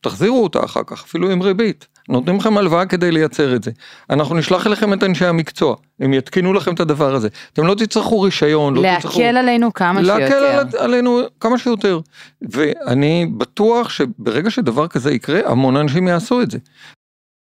תחזירו 0.00 0.42
אותה 0.42 0.64
אחר 0.64 0.80
כך, 0.86 1.04
אפילו 1.04 1.30
עם 1.30 1.42
ריבית. 1.42 1.86
נותנים 2.10 2.36
לכם 2.36 2.58
הלוואה 2.58 2.86
כדי 2.86 3.12
לייצר 3.12 3.56
את 3.56 3.62
זה. 3.62 3.70
אנחנו 4.10 4.34
נשלח 4.34 4.66
אליכם 4.66 4.92
את 4.92 5.02
אנשי 5.02 5.26
המקצוע, 5.26 5.76
הם 6.00 6.14
יתקינו 6.14 6.52
לכם 6.52 6.74
את 6.74 6.80
הדבר 6.80 7.14
הזה. 7.14 7.28
אתם 7.52 7.66
לא 7.66 7.74
תצטרכו 7.74 8.20
רישיון, 8.20 8.74
לא 8.74 8.82
תצטרכו... 8.96 9.20
להקל 9.20 9.36
עלינו 9.36 9.72
כמה 9.72 10.00
להקל 10.00 10.26
שיותר. 10.28 10.58
על, 10.58 10.66
עלינו 10.78 11.20
כמה 11.40 11.58
שיותר. 11.58 12.00
ואני 12.42 13.26
בטוח 13.36 13.88
שברגע 13.88 14.50
שדבר 14.50 14.88
כזה 14.88 15.12
יקרה, 15.12 15.40
המון 15.44 15.76
אנשים 15.76 16.08
יעשו 16.08 16.42
את 16.42 16.50
זה. 16.50 16.58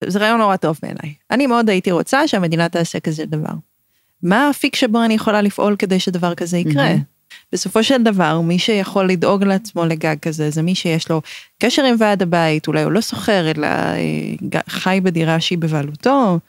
זה 0.03 0.19
רעיון 0.19 0.39
נורא 0.39 0.56
טוב 0.56 0.80
בעיניי. 0.82 1.13
אני 1.32 1.47
מאוד 1.47 1.69
הייתי 1.69 1.91
רוצה 1.91 2.27
שהמדינה 2.27 2.69
תעשה 2.69 2.99
כזה 2.99 3.25
דבר. 3.25 3.53
מה 4.23 4.47
האפיק 4.47 4.75
שבו 4.75 5.03
אני 5.03 5.13
יכולה 5.13 5.41
לפעול 5.41 5.75
כדי 5.75 5.99
שדבר 5.99 6.36
כזה 6.36 6.58
יקרה? 6.58 6.84
מהמם. 6.84 7.16
בסופו 7.53 7.83
של 7.83 8.03
דבר, 8.03 8.41
מי 8.41 8.60
שיכול 8.60 9.05
לדאוג 9.05 9.43
לעצמו 9.43 9.86
לגג 9.86 10.15
כזה, 10.21 10.49
זה 10.49 10.62
מי 10.62 10.75
שיש 10.75 11.10
לו 11.10 11.21
קשר 11.63 11.83
עם 11.86 11.95
ועד 11.99 12.21
הבית, 12.21 12.67
אולי 12.67 12.83
הוא 12.83 12.91
לא 12.91 13.01
שוכר, 13.01 13.51
אלא 13.51 13.67
אה, 13.67 14.60
חי 14.69 14.99
בדירה 15.03 15.39
שהיא 15.39 15.57
בבעלותו. 15.57 16.39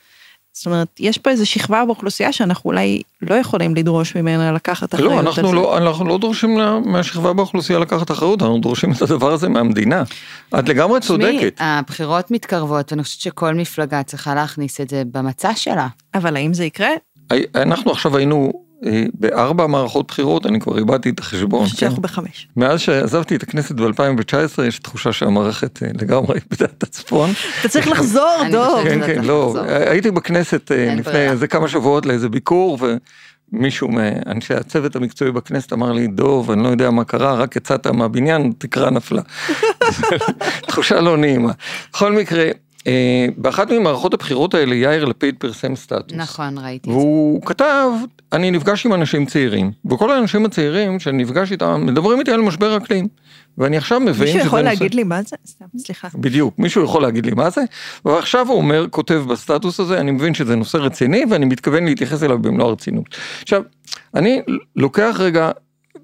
זאת 0.53 0.67
אומרת, 0.67 0.89
יש 1.01 1.19
פה 1.19 1.31
איזו 1.31 1.47
שכבה 1.47 1.85
באוכלוסייה 1.85 2.33
שאנחנו 2.33 2.71
אולי 2.71 3.03
לא 3.23 3.35
יכולים 3.35 3.75
לדרוש 3.75 4.17
ממנה 4.17 4.53
לקחת 4.53 4.95
אחריות. 4.95 5.13
לא, 5.13 5.21
אנחנו. 5.21 5.53
לא, 5.53 5.77
אנחנו 5.79 6.05
לא 6.05 6.19
דורשים 6.19 6.59
לה- 6.59 6.79
מהשכבה 6.85 7.33
באוכלוסייה 7.33 7.79
לקחת 7.79 8.11
אחריות, 8.11 8.43
אנחנו 8.43 8.59
דורשים 8.61 8.93
את 8.93 9.03
הדבר 9.03 9.33
הזה 9.33 9.49
מהמדינה. 9.49 10.03
את 10.59 10.69
לגמרי 10.69 11.01
צודקת. 11.01 11.55
הבחירות 11.61 12.31
מתקרבות, 12.31 12.93
ואני 12.93 13.03
חושבת 13.03 13.21
שכל 13.21 13.55
מפלגה 13.55 14.03
צריכה 14.03 14.35
להכניס 14.35 14.81
את 14.81 14.89
זה 14.91 15.03
במצע 15.13 15.55
שלה. 15.57 15.87
אבל 16.15 16.37
האם 16.37 16.55
זה 16.55 16.65
יקרה? 16.65 16.91
אנחנו 17.55 17.91
עכשיו 17.91 18.17
היינו 18.17 18.53
בארבע 19.15 19.67
מערכות 19.67 20.09
בחירות, 20.09 20.47
אני 20.47 20.61
כבר 20.61 20.79
איבדתי 20.79 21.11
את 21.11 21.19
החשבון. 21.19 21.61
אני 21.61 21.65
חושבת 21.65 21.81
כן? 21.81 21.87
שאנחנו 21.87 22.03
בחמש. 22.03 22.49
מאז 22.57 22.81
שעזבתי 22.81 23.37
את 23.37 23.43
הכנסת 23.43 23.75
ב-2019, 23.75 24.63
יש 24.69 24.79
תחושה 24.79 25.13
שהמערכת 25.13 25.83
אה, 25.83 25.89
לגמרי 26.01 26.35
איבדה 26.51 26.65
את 26.79 26.83
הצפון. 26.83 27.31
אתה 27.61 27.69
צריך 27.69 27.89
לחזור, 27.89 28.43
דוב. 28.51 28.77
חושבת- 28.83 28.91
כן, 29.05 29.15
כן, 29.15 29.25
לא, 29.25 29.47
לחזור. 29.47 29.65
הייתי 29.91 30.11
בכנסת 30.11 30.73
אה, 30.73 30.95
לפני. 30.95 31.19
איזה 31.31 31.47
כמה 31.47 31.69
שבועות 31.69 32.07
לאיזה 32.07 32.29
ביקור, 32.29 32.79
ומישהו 33.53 33.89
מאנשי 33.89 34.55
הצוות 34.55 34.97
המקצועי 34.97 35.33
בכנסת 35.33 35.73
אמר 35.73 35.93
לי, 35.93 36.07
דוב, 36.07 36.51
אני 36.51 36.63
לא 36.63 36.69
יודע 36.69 36.91
מה 36.91 37.05
קרה, 37.05 37.35
רק 37.35 37.57
יצאת 37.57 37.87
מהבניין, 37.87 38.53
תקרה 38.59 38.91
נפלה. 38.91 39.23
תחושה 40.69 41.01
לא 41.01 41.17
נעימה. 41.17 41.53
בכל 41.93 42.13
מקרה, 42.13 42.45
אה, 42.45 42.51
באחת 43.37 43.71
ממערכות 43.71 44.15
הבחירות 44.15 44.55
האלה 44.55 44.75
יאיר 44.75 45.05
לפיד 45.05 45.35
פרסם 45.39 45.77
סטטוס. 45.77 46.17
נכון, 46.17 46.59
ראיתי 46.59 46.91
את 46.91 46.95
זה. 46.95 46.99
והוא 47.01 47.43
כתב, 47.47 47.91
אני 48.33 48.51
נפגש 48.51 48.87
עם 48.87 48.95
אנשים 48.95 49.27
צעירים, 49.27 49.73
וכל 49.91 50.11
האנשים 50.13 50.45
הצעירים 50.45 51.01
שאני 51.01 51.23
נפגש 51.23 51.53
איתם 51.53 51.87
מדברים 51.87 52.19
איתי 52.21 52.31
על 52.31 52.41
משבר 52.41 52.77
אקלים. 52.77 53.09
ואני 53.59 53.77
עכשיו 53.77 54.01
מבין 54.01 54.27
מישהו 54.29 54.47
יכול 54.47 54.61
נושא- 54.61 54.69
להגיד 54.71 54.95
לי 54.95 55.03
מה 55.05 55.23
זה? 55.23 55.37
סתם, 55.47 55.65
סליחה. 55.79 56.09
בדיוק, 56.15 56.55
מישהו 56.59 56.85
יכול 56.85 57.03
להגיד 57.03 57.27
לי 57.27 57.33
מה 57.35 57.51
זה, 57.51 57.61
ועכשיו 58.05 58.49
הוא 58.49 58.57
אומר, 58.57 58.87
כותב 58.91 59.23
בסטטוס 59.29 59.81
הזה, 59.81 60.01
אני 60.01 60.11
מבין 60.11 60.35
שזה 60.35 60.57
נושא 60.57 60.79
רציני 60.79 61.25
ואני 61.31 61.45
מתכוון 61.47 61.85
להתייחס 61.85 62.23
אליו 62.23 62.39
במלוא 62.39 62.67
הרצינות. 62.69 63.05
עכשיו, 63.43 63.63
אני 64.15 64.43
לוקח 64.77 65.17
רגע, 65.19 65.51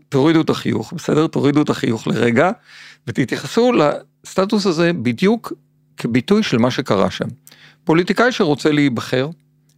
תורידו 0.08 0.40
את 0.40 0.50
החיוך, 0.50 0.92
בסדר? 0.92 1.26
תורידו 1.26 1.62
את 1.62 1.70
החיוך 1.70 2.06
לרגע, 2.06 2.50
ותתייחסו 3.06 3.72
לסטטוס 3.72 4.66
הזה 4.66 4.92
בדיוק 4.92 5.52
כביטוי 5.96 6.42
של 6.42 6.58
מה 6.58 6.70
שקרה 6.70 7.10
שם. 7.10 7.28
פוליטיקאי 7.84 8.32
שרוצה 8.32 8.72
להיבחר, 8.72 9.28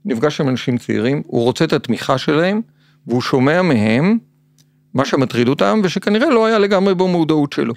נפגש 0.04 0.40
עם 0.40 0.48
אנשים 0.48 0.78
צעירים, 0.78 1.22
הוא 1.26 1.42
רוצה 1.42 1.64
את 1.64 1.72
התמיכה 1.72 2.18
שלהם, 2.18 2.60
והוא 3.06 3.22
שומע 3.22 3.62
מהם 3.62 4.18
מה 4.94 5.04
שמטריד 5.04 5.48
אותם, 5.48 5.80
ושכנראה 5.84 6.30
לא 6.30 6.46
היה 6.46 6.58
לגמרי 6.58 6.94
במודעות 6.94 7.52
שלו. 7.52 7.74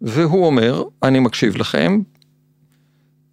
והוא 0.00 0.46
אומר, 0.46 0.82
אני 1.02 1.18
מקשיב 1.18 1.56
לכם, 1.56 2.00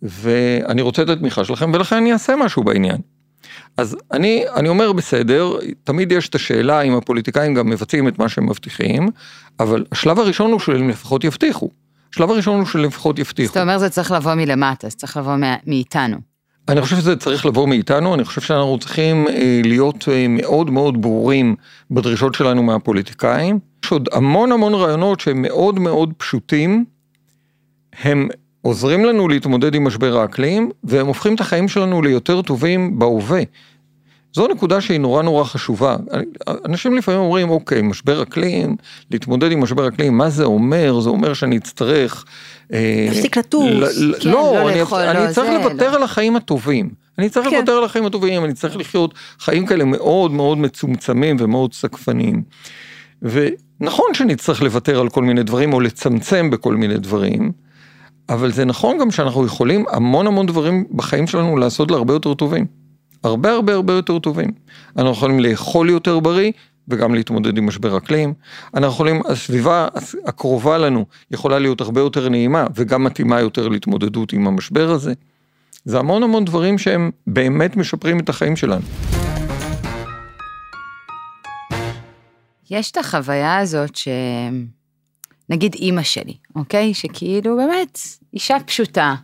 ואני 0.01 0.81
רוצה 0.81 1.01
את 1.01 1.09
התמיכה 1.09 1.45
שלכם, 1.45 1.71
ולכן 1.73 1.95
אני 1.95 2.13
אעשה 2.13 2.35
משהו 2.35 2.63
בעניין. 2.63 2.97
אז 3.77 3.97
אני, 4.11 4.43
אני 4.55 4.69
אומר 4.69 4.91
בסדר, 4.91 5.57
תמיד 5.83 6.11
יש 6.11 6.29
את 6.29 6.35
השאלה 6.35 6.81
אם 6.81 6.95
הפוליטיקאים 6.95 7.53
גם 7.53 7.69
מבצעים 7.69 8.07
את 8.07 8.19
מה 8.19 8.29
שהם 8.29 8.49
מבטיחים, 8.49 9.09
אבל 9.59 9.85
השלב 9.91 10.19
הראשון 10.19 10.51
הוא 10.51 10.59
שהם 10.59 10.89
לפחות 10.89 11.23
יבטיחו. 11.23 11.69
השלב 12.15 12.31
הראשון 12.31 12.59
הוא 12.59 12.65
שלפחות 12.65 13.19
יבטיחו. 13.19 13.51
אתה 13.51 13.61
אומר 13.61 13.77
זה 13.77 13.89
צריך 13.89 14.11
לבוא 14.11 14.33
מלמטה, 14.33 14.89
זה 14.89 14.95
צריך 14.95 15.17
לבוא 15.17 15.35
מאיתנו. 15.65 16.17
אני 16.69 16.81
חושב 16.81 16.95
שזה 16.95 17.15
צריך 17.15 17.45
לבוא 17.45 17.67
מאיתנו, 17.67 18.15
אני 18.15 18.23
חושב 18.23 18.41
שאנחנו 18.41 18.79
צריכים 18.79 19.27
אה, 19.27 19.61
להיות 19.63 20.05
אה, 20.11 20.25
מאוד 20.29 20.69
מאוד 20.69 21.01
ברורים 21.01 21.55
בדרישות 21.91 22.35
שלנו 22.35 22.63
מהפוליטיקאים. 22.63 23.59
יש 23.85 23.91
עוד 23.91 24.09
המון 24.13 24.51
המון 24.51 24.73
רעיונות 24.73 25.19
שהם 25.19 25.41
מאוד 25.41 25.79
מאוד 25.79 26.13
פשוטים, 26.17 26.85
הם 28.03 28.27
עוזרים 28.61 29.05
לנו 29.05 29.27
להתמודד 29.27 29.75
עם 29.75 29.87
משבר 29.87 30.17
האקלים, 30.17 30.71
והם 30.83 31.07
הופכים 31.07 31.35
את 31.35 31.41
החיים 31.41 31.67
שלנו 31.67 32.01
ליותר 32.01 32.41
טובים 32.41 32.99
בהווה. 32.99 33.41
זו 34.35 34.47
נקודה 34.47 34.81
שהיא 34.81 34.99
נורא 34.99 35.21
נורא 35.23 35.43
חשובה. 35.43 35.95
אנשים 36.65 36.97
לפעמים 36.97 37.19
אומרים, 37.19 37.49
אוקיי, 37.49 37.81
משבר 37.81 38.23
אקלים, 38.23 38.75
להתמודד 39.11 39.51
עם 39.51 39.63
משבר 39.63 39.87
אקלים, 39.87 40.17
מה 40.17 40.29
זה 40.29 40.43
אומר? 40.43 40.99
זה 40.99 41.09
אומר 41.09 41.33
שאני 41.33 41.57
אצטרך... 41.57 42.25
אה, 42.73 43.07
להפסיק 43.09 43.37
לטוס. 43.37 43.63
כן, 44.21 44.29
לא, 44.29 44.31
לא 44.31 44.69
אני, 44.69 44.79
לאכול, 44.79 44.99
אני 44.99 45.27
לא 45.27 45.33
צריך 45.33 45.51
זה, 45.51 45.57
לוותר 45.57 45.91
לא. 45.91 45.95
על 45.95 46.03
החיים 46.03 46.35
הטובים. 46.35 46.89
אני 47.19 47.29
צריך 47.29 47.49
כן. 47.49 47.55
לוותר 47.55 47.71
על 47.71 47.83
החיים 47.83 48.05
הטובים, 48.05 48.45
אני 48.45 48.53
צריך 48.53 48.77
לחיות 48.77 49.13
חיים 49.39 49.65
כאלה 49.65 49.85
מאוד 49.85 50.31
מאוד 50.31 50.57
מצומצמים 50.57 51.37
ומאוד 51.39 51.73
סקפניים. 51.73 52.43
ונכון 53.21 54.13
שנצטרך 54.13 54.61
לוותר 54.61 54.99
על 54.99 55.09
כל 55.09 55.23
מיני 55.23 55.43
דברים 55.43 55.73
או 55.73 55.79
לצמצם 55.79 56.49
בכל 56.49 56.75
מיני 56.75 56.97
דברים, 56.97 57.51
אבל 58.29 58.51
זה 58.51 58.65
נכון 58.65 58.97
גם 58.97 59.11
שאנחנו 59.11 59.45
יכולים 59.45 59.85
המון 59.89 60.27
המון 60.27 60.45
דברים 60.45 60.85
בחיים 60.91 61.27
שלנו 61.27 61.57
לעשות 61.57 61.91
להרבה 61.91 62.13
יותר 62.13 62.33
טובים. 62.33 62.84
הרבה 63.25 63.51
הרבה 63.51 63.73
הרבה 63.73 63.93
יותר 63.93 64.19
טובים. 64.19 64.51
אנחנו 64.97 65.11
יכולים 65.11 65.39
לאכול 65.39 65.89
יותר 65.89 66.19
בריא 66.19 66.51
וגם 66.87 67.15
להתמודד 67.15 67.57
עם 67.57 67.67
משבר 67.67 67.97
אקלים. 67.97 68.33
אנחנו 68.73 68.93
יכולים, 68.93 69.21
הסביבה 69.29 69.87
הקרובה 70.25 70.77
לנו 70.77 71.05
יכולה 71.31 71.59
להיות 71.59 71.81
הרבה 71.81 72.01
יותר 72.01 72.29
נעימה 72.29 72.67
וגם 72.75 73.03
מתאימה 73.03 73.39
יותר 73.39 73.67
להתמודדות 73.67 74.33
עם 74.33 74.47
המשבר 74.47 74.89
הזה. 74.89 75.13
זה 75.85 75.99
המון 75.99 76.23
המון 76.23 76.45
דברים 76.45 76.77
שהם 76.77 77.11
באמת 77.27 77.77
משפרים 77.77 78.19
את 78.19 78.29
החיים 78.29 78.55
שלנו. 78.55 78.85
יש 82.71 82.91
את 82.91 82.97
החוויה 82.97 83.57
הזאת 83.57 83.95
ש... 83.95 84.07
נגיד 85.49 85.75
אימא 85.75 86.03
שלי, 86.03 86.33
אוקיי? 86.55 86.93
שכאילו 86.93 87.57
באמת 87.57 87.99
אישה 88.33 88.57
פשוטה, 88.65 89.15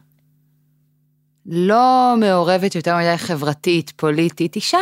לא 1.45 2.15
מעורבת 2.17 2.75
יותר 2.75 2.97
מדי 2.97 3.17
חברתית, 3.17 3.91
פוליטית, 3.95 4.55
אישה 4.55 4.79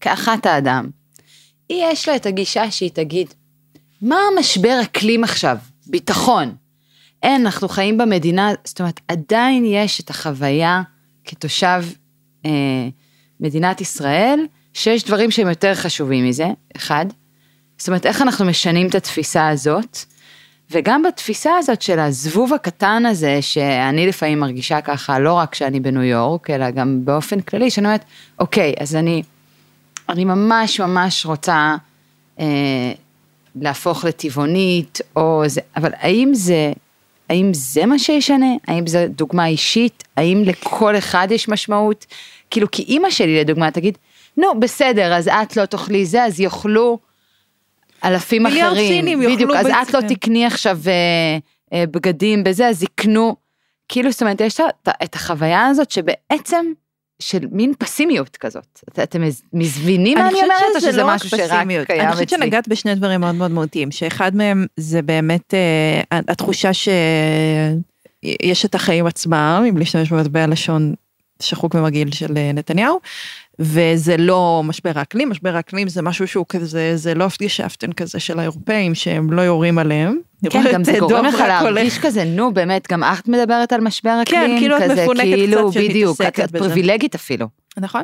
כאחת 0.00 0.46
האדם. 0.46 0.90
היא 1.68 1.84
יש 1.84 2.08
לה 2.08 2.16
את 2.16 2.26
הגישה 2.26 2.70
שהיא 2.70 2.90
תגיד, 2.90 3.34
מה 4.02 4.16
המשבר 4.32 4.78
אקלים 4.82 5.24
עכשיו? 5.24 5.56
ביטחון. 5.86 6.54
אין, 7.22 7.46
אנחנו 7.46 7.68
חיים 7.68 7.98
במדינה, 7.98 8.50
זאת 8.64 8.80
אומרת, 8.80 9.00
עדיין 9.08 9.64
יש 9.64 10.00
את 10.00 10.10
החוויה 10.10 10.82
כתושב 11.24 11.84
אה, 12.46 12.88
מדינת 13.40 13.80
ישראל, 13.80 14.46
שיש 14.74 15.04
דברים 15.04 15.30
שהם 15.30 15.48
יותר 15.48 15.74
חשובים 15.74 16.28
מזה, 16.28 16.46
אחד. 16.76 17.06
זאת 17.78 17.88
אומרת, 17.88 18.06
איך 18.06 18.22
אנחנו 18.22 18.44
משנים 18.44 18.88
את 18.88 18.94
התפיסה 18.94 19.48
הזאת, 19.48 19.98
וגם 20.70 21.02
בתפיסה 21.02 21.56
הזאת 21.58 21.82
של 21.82 21.98
הזבוב 21.98 22.54
הקטן 22.54 23.06
הזה, 23.06 23.42
שאני 23.42 24.06
לפעמים 24.06 24.40
מרגישה 24.40 24.80
ככה, 24.80 25.18
לא 25.18 25.32
רק 25.32 25.52
כשאני 25.52 25.80
בניו 25.80 26.02
יורק, 26.02 26.50
אלא 26.50 26.70
גם 26.70 27.04
באופן 27.04 27.40
כללי, 27.40 27.70
שאני 27.70 27.86
אומרת, 27.86 28.04
אוקיי, 28.38 28.74
אז 28.80 28.96
אני, 28.96 29.22
אני 30.08 30.24
ממש 30.24 30.80
ממש 30.80 31.26
רוצה 31.26 31.76
אה, 32.40 32.92
להפוך 33.56 34.04
לטבעונית, 34.04 35.00
או 35.16 35.42
זה, 35.46 35.60
אבל 35.76 35.90
האם 35.98 36.30
זה, 36.34 36.72
האם 37.28 37.54
זה 37.54 37.86
מה 37.86 37.98
שישנה? 37.98 38.54
האם 38.68 38.86
זו 38.86 38.98
דוגמה 39.08 39.46
אישית? 39.46 40.04
האם 40.16 40.42
לכל 40.46 40.98
אחד 40.98 41.28
יש 41.30 41.48
משמעות? 41.48 42.06
כאילו, 42.50 42.70
כי 42.70 42.82
אימא 42.82 43.10
שלי 43.10 43.40
לדוגמה 43.40 43.70
תגיד, 43.70 43.98
נו, 44.36 44.60
בסדר, 44.60 45.14
אז 45.14 45.28
את 45.28 45.56
לא 45.56 45.64
תאכלי 45.64 46.06
זה, 46.06 46.24
אז 46.24 46.40
יאכלו 46.40 46.98
אלפים 48.04 48.46
אחרים. 48.46 48.74
סינים 48.74 49.22
יאכלו 49.22 49.34
בדיוק, 49.34 49.50
אז. 49.56 49.66
את 49.88 49.94
לא 49.94 50.00
תקני 50.08 50.46
עכשיו 50.46 50.78
אה, 50.86 50.92
אה, 51.78 51.86
בגדים 51.86 52.44
בזה, 52.44 52.68
אז 52.68 52.82
יקנו. 52.82 53.36
כאילו, 53.88 54.10
זאת 54.10 54.22
אומרת, 54.22 54.40
יש 54.40 54.60
את, 54.60 54.88
את 55.04 55.14
החוויה 55.14 55.66
הזאת 55.66 55.90
שבעצם, 55.90 56.66
של 57.22 57.38
מין 57.52 57.72
פסימיות 57.78 58.36
כזאת. 58.36 58.80
את- 58.88 58.98
אתם 58.98 59.22
מז- 59.22 59.42
מזמינים 59.52 60.18
מה 60.18 60.28
אני 60.28 60.42
אומרת, 60.42 60.50
או 60.74 60.80
שזה 60.80 60.92
לא 61.02 61.06
משהו 61.14 61.28
שרק. 61.28 61.40
קיים 61.86 62.00
אני 62.00 62.12
חושבת 62.12 62.26
אצלי? 62.26 62.38
שנגעת 62.38 62.68
בשני 62.68 62.94
דברים 62.94 63.20
מאוד 63.20 63.34
מאוד 63.34 63.50
מהותיים, 63.50 63.90
שאחד 63.90 64.36
מהם 64.36 64.66
זה 64.76 65.02
באמת 65.02 65.54
אה, 65.54 66.20
התחושה 66.28 66.70
שיש 66.74 68.64
את 68.64 68.74
החיים 68.74 69.06
עצמם, 69.06 69.64
אם 69.68 69.76
להשתמש 69.78 70.12
במטבע 70.12 70.46
לשון 70.46 70.94
שחוק 71.42 71.74
ומגעיל 71.74 72.12
של 72.12 72.36
אה, 72.36 72.50
נתניהו, 72.54 73.00
וזה 73.60 74.16
לא 74.16 74.62
משבר 74.64 74.92
האקלים, 74.94 75.30
משבר 75.30 75.56
האקלים 75.56 75.88
זה 75.88 76.02
משהו 76.02 76.28
שהוא 76.28 76.46
כזה, 76.48 76.92
זה 76.96 77.14
לא 77.14 77.26
גשפטן 77.42 77.92
כזה 77.92 78.20
של 78.20 78.38
האירופאים 78.38 78.94
שהם 78.94 79.32
לא 79.32 79.42
יורים 79.42 79.78
עליהם. 79.78 80.18
כן, 80.50 80.64
גם 80.72 80.80
את, 80.80 80.84
זה 80.84 80.92
אה, 80.92 80.98
גורם 80.98 81.24
לך. 81.24 81.40
להרגיש 81.40 81.98
כזה, 81.98 82.24
נו 82.24 82.54
באמת, 82.54 82.88
גם 82.92 83.04
את 83.04 83.28
מדברת 83.28 83.72
על 83.72 83.80
משבר 83.80 84.22
אקלים, 84.22 84.58
כאילו 84.58 84.76
את 84.76 84.82
כזה, 84.82 85.02
מפונקת 85.02 85.22
כאילו, 85.22 85.70
קצת 85.70 85.80
בדיוק, 85.80 86.20
את 86.20 86.40
את. 86.40 86.56
פריבילגית 86.56 87.14
אפילו. 87.14 87.46
נכון. 87.76 88.02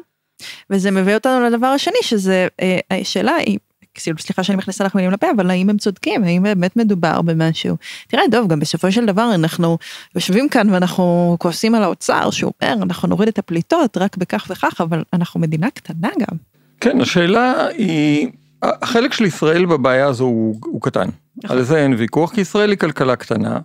וזה 0.70 0.90
מביא 0.90 1.14
אותנו 1.14 1.40
לדבר 1.44 1.66
השני, 1.66 1.98
שזה 2.02 2.48
אה, 2.60 2.78
השאלה 2.90 3.34
היא, 3.34 3.44
כאילו, 3.46 3.58
סליחה 4.00 4.42
שאני 4.42 4.58
מכניסה 4.58 4.84
לך 4.84 4.94
מילים 4.94 5.10
לפה, 5.10 5.26
אבל 5.36 5.50
האם 5.50 5.70
הם 5.70 5.78
צודקים, 5.78 6.24
האם 6.24 6.42
באמת 6.42 6.76
מדובר 6.76 7.22
במשהו. 7.22 7.76
תראה, 8.08 8.22
דוב, 8.30 8.48
גם 8.48 8.60
בסופו 8.60 8.92
של 8.92 9.06
דבר 9.06 9.34
אנחנו 9.34 9.78
יושבים 10.14 10.48
כאן 10.48 10.70
ואנחנו 10.70 11.36
כועסים 11.40 11.74
על 11.74 11.82
האוצר, 11.82 12.30
שהוא 12.30 12.52
אומר, 12.62 12.82
אנחנו 12.82 13.08
נוריד 13.08 13.28
את 13.28 13.38
הפליטות 13.38 13.96
רק 13.96 14.16
בכך 14.16 14.46
וכך, 14.50 14.80
אבל 14.80 15.02
אנחנו 15.12 15.40
מדינה 15.40 15.70
קטנה 15.70 16.08
גם. 16.18 16.36
כן, 16.80 17.00
השאלה 17.00 17.66
היא, 17.66 18.28
החלק 18.62 19.12
של 19.12 19.24
ישראל 19.24 19.66
בבעיה 19.66 20.06
הזו 20.06 20.24
הוא, 20.24 20.56
הוא 20.64 20.80
קטן. 20.82 21.08
נכון. 21.44 21.56
על 21.56 21.62
זה 21.62 21.78
אין 21.78 21.94
ויכוח, 21.98 22.34
כי 22.34 22.40
ישראל 22.40 22.70
היא 22.70 22.78
כלכלה 22.78 23.16
קטנה. 23.16 23.58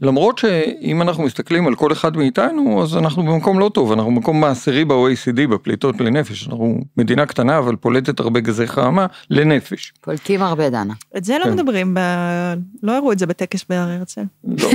למרות 0.00 0.38
שאם 0.38 1.02
אנחנו 1.02 1.24
מסתכלים 1.24 1.66
על 1.66 1.74
כל 1.74 1.92
אחד 1.92 2.16
מאיתנו, 2.16 2.82
אז 2.82 2.96
אנחנו 2.96 3.22
במקום 3.22 3.58
לא 3.58 3.70
טוב, 3.74 3.92
אנחנו 3.92 4.10
במקום 4.14 4.44
העשירי 4.44 4.84
ב-OECD 4.84 5.46
בפליטות 5.50 6.00
לנפש. 6.00 6.48
אנחנו 6.48 6.78
מדינה 6.96 7.26
קטנה, 7.26 7.58
אבל 7.58 7.76
פולטת 7.76 8.20
הרבה 8.20 8.40
גזי 8.40 8.66
חממה 8.66 9.06
לנפש. 9.30 9.92
פולטים 10.00 10.42
הרבה, 10.42 10.70
דנה. 10.70 10.94
את 11.16 11.24
זה 11.24 11.38
לא 11.38 11.44
כן. 11.44 11.52
מדברים, 11.52 11.94
ב... 11.94 11.98
לא 12.82 12.96
הראו 12.96 13.12
את 13.12 13.18
זה 13.18 13.26
בטקס 13.26 13.64
בהר 13.68 13.88
הרצל. 13.90 14.24
לא. 14.44 14.68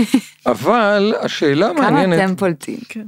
אבל 0.46 1.14
השאלה 1.22 1.72
כמה 1.76 1.88
המעניינת... 1.88 2.30
אתם 2.30 2.36
פולטים? 2.36 2.80
כן. 2.90 3.06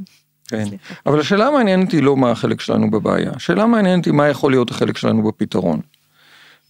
כן. 0.47 0.65
אבל 1.05 1.19
השאלה 1.19 1.47
המעניינת 1.47 1.91
היא 1.91 2.03
לא 2.03 2.17
מה 2.17 2.31
החלק 2.31 2.61
שלנו 2.61 2.91
בבעיה, 2.91 3.31
השאלה 3.35 3.63
המעניינת 3.63 4.05
היא 4.05 4.13
מה 4.13 4.27
יכול 4.27 4.51
להיות 4.51 4.71
החלק 4.71 4.97
שלנו 4.97 5.23
בפתרון. 5.23 5.79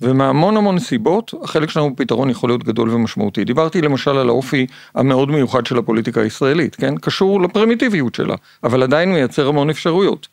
ומהמון 0.04 0.58
המון 0.58 0.80
סיבות, 0.80 1.34
החלק 1.44 1.70
שלנו 1.70 1.94
בפתרון 1.94 2.30
יכול 2.30 2.50
להיות 2.50 2.64
גדול 2.64 2.90
ומשמעותי. 2.90 3.44
דיברתי 3.44 3.82
למשל 3.82 4.18
על 4.18 4.30
האופי 4.30 4.68
המאוד 4.96 5.32
מיוחד 5.32 5.66
של 5.66 5.78
הפוליטיקה 5.78 6.22
הישראלית, 6.22 6.76
כן? 6.76 6.96
קשור 6.96 7.42
לפרימיטיביות 7.42 8.16
שלה, 8.16 8.36
אבל 8.64 8.84
עדיין 8.84 9.14
מייצר 9.14 9.48
המון 9.48 9.70
אפשרויות. 9.70 10.28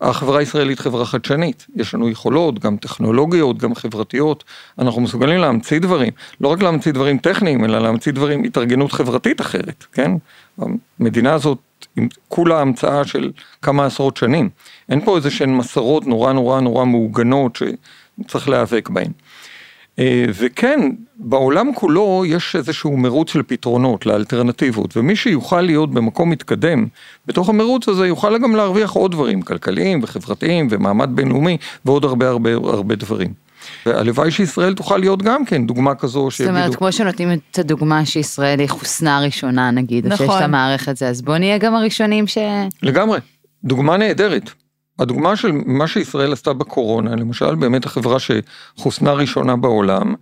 החברה 0.00 0.38
הישראלית 0.38 0.78
חברה 0.78 1.04
חדשנית, 1.04 1.66
יש 1.76 1.94
לנו 1.94 2.08
יכולות, 2.08 2.58
גם 2.58 2.76
טכנולוגיות, 2.76 3.58
גם 3.58 3.74
חברתיות, 3.74 4.44
אנחנו 4.78 5.00
מסוגלים 5.00 5.40
להמציא 5.40 5.78
דברים, 5.78 6.12
לא 6.40 6.48
רק 6.48 6.62
להמציא 6.62 6.92
דברים 6.92 7.18
טכניים, 7.18 7.64
אלא 7.64 7.78
להמציא 7.78 8.12
דברים, 8.12 8.44
התארגנות 8.44 8.92
חברתית 8.92 9.40
אחרת, 9.40 9.84
כן? 9.92 10.10
המדינה 11.00 11.34
הזאת 11.34 11.58
כולה 12.28 12.60
המצאה 12.60 13.04
של 13.04 13.30
כמה 13.62 13.86
עשרות 13.86 14.16
שנים. 14.16 14.48
אין 14.88 15.04
פה 15.04 15.16
איזה 15.16 15.30
שהן 15.30 15.54
מסורות 15.54 16.06
נורא 16.06 16.32
נורא 16.32 16.60
נורא 16.60 16.84
מעוגנות 16.84 17.58
שצריך 18.22 18.48
להיאבק 18.48 18.88
בהן. 18.88 19.12
אה, 19.98 20.24
וכן, 20.34 20.80
בעולם 21.18 21.74
כולו 21.74 22.24
יש 22.26 22.56
איזשהו 22.56 22.96
מרוץ 22.96 23.32
של 23.32 23.42
פתרונות, 23.42 24.06
לאלטרנטיבות, 24.06 24.96
ומי 24.96 25.16
שיוכל 25.16 25.60
להיות 25.60 25.90
במקום 25.90 26.30
מתקדם 26.30 26.86
בתוך 27.26 27.48
המרוץ 27.48 27.88
הזה, 27.88 28.06
יוכל 28.06 28.38
גם 28.38 28.56
להרוויח 28.56 28.90
עוד 28.90 29.12
דברים 29.12 29.42
כלכליים 29.42 30.02
וחברתיים 30.02 30.68
ומעמד 30.70 31.10
בינלאומי 31.14 31.56
ועוד 31.84 32.04
הרבה 32.04 32.28
הרבה 32.28 32.54
הרבה 32.54 32.94
דברים. 32.94 33.32
והלוואי 33.86 34.30
שישראל 34.30 34.74
תוכל 34.74 34.96
להיות 34.96 35.22
גם 35.22 35.44
כן 35.44 35.66
דוגמה 35.66 35.94
כזו 35.94 36.30
שיגידו... 36.30 36.54
זאת 36.54 36.62
אומרת, 36.62 36.76
כמו 36.76 36.92
שנותנים 36.92 37.28
את 37.32 37.58
הדוגמה 37.58 38.06
שישראל 38.06 38.60
היא 38.60 38.68
חוסנה 38.68 39.20
ראשונה 39.20 39.70
נגיד, 39.70 40.06
נכון. 40.06 40.26
שיש 40.26 40.36
את 40.36 40.42
המערכת 40.42 40.96
זה, 40.96 41.08
אז 41.08 41.22
בוא 41.22 41.38
נהיה 41.38 41.58
גם 41.58 41.74
הראשונים 41.74 42.26
ש... 42.26 42.38
לגמרי, 42.82 43.18
דוגמה 43.64 43.96
נהדרת. 43.96 44.50
הדוגמה 44.98 45.36
של 45.36 45.52
מה 45.52 45.86
שישראל 45.86 46.32
עשתה 46.32 46.52
בקורונה, 46.52 47.16
למשל 47.16 47.54
באמת 47.54 47.84
החברה 47.84 48.16
שחוסנה 48.18 49.12
ראשונה 49.12 49.56
בעולם, 49.56 50.14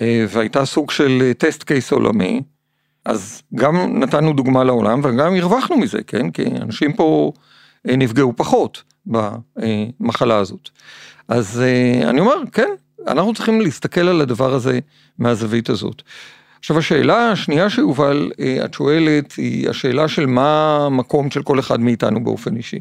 אה, 0.00 0.24
והייתה 0.28 0.64
סוג 0.64 0.90
של 0.90 1.32
טסט 1.38 1.62
קייס 1.62 1.92
עולמי, 1.92 2.42
אז 3.04 3.42
גם 3.54 4.00
נתנו 4.00 4.32
דוגמה 4.32 4.64
לעולם 4.64 5.00
וגם 5.04 5.34
הרווחנו 5.34 5.76
מזה, 5.76 6.02
כן? 6.06 6.30
כי 6.30 6.46
אנשים 6.46 6.92
פה 6.92 7.32
אה, 7.88 7.96
נפגעו 7.96 8.32
פחות 8.36 8.82
במחלה 9.06 10.36
הזאת. 10.36 10.70
אז 11.28 11.62
אה, 11.64 12.10
אני 12.10 12.20
אומר, 12.20 12.34
כן, 12.52 12.68
אנחנו 13.06 13.34
צריכים 13.34 13.60
להסתכל 13.60 14.08
על 14.08 14.20
הדבר 14.20 14.54
הזה 14.54 14.78
מהזווית 15.18 15.68
הזאת. 15.68 16.02
עכשיו 16.58 16.78
השאלה 16.78 17.30
השנייה 17.32 17.70
שיובל, 17.70 18.30
את 18.64 18.74
שואלת, 18.74 19.32
היא 19.32 19.70
השאלה 19.70 20.08
של 20.08 20.26
מה 20.26 20.78
המקום 20.86 21.30
של 21.30 21.42
כל 21.42 21.58
אחד 21.58 21.80
מאיתנו 21.80 22.24
באופן 22.24 22.56
אישי. 22.56 22.80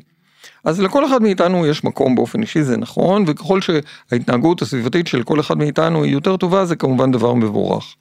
אז 0.65 0.82
לכל 0.82 1.06
אחד 1.06 1.21
מאיתנו 1.21 1.65
יש 1.65 1.84
מקום 1.84 2.15
באופן 2.15 2.41
אישי, 2.41 2.63
זה 2.63 2.78
נכון, 2.78 3.23
וככל 3.28 3.60
שההתנהגות 3.62 4.62
הסביבתית 4.62 5.08
של 5.08 5.23
כל 5.23 5.39
אחד 5.39 5.58
מאיתנו 5.58 6.04
היא 6.04 6.13
יותר 6.13 6.38
טובה, 6.38 6.65
זה 6.65 6.75
כמובן 6.75 7.12
דבר 7.12 7.34
מבורך. 7.34 7.95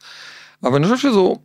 אבל 0.62 0.74
אני 0.74 0.84
חושב 0.84 1.08
שזו 1.08 1.36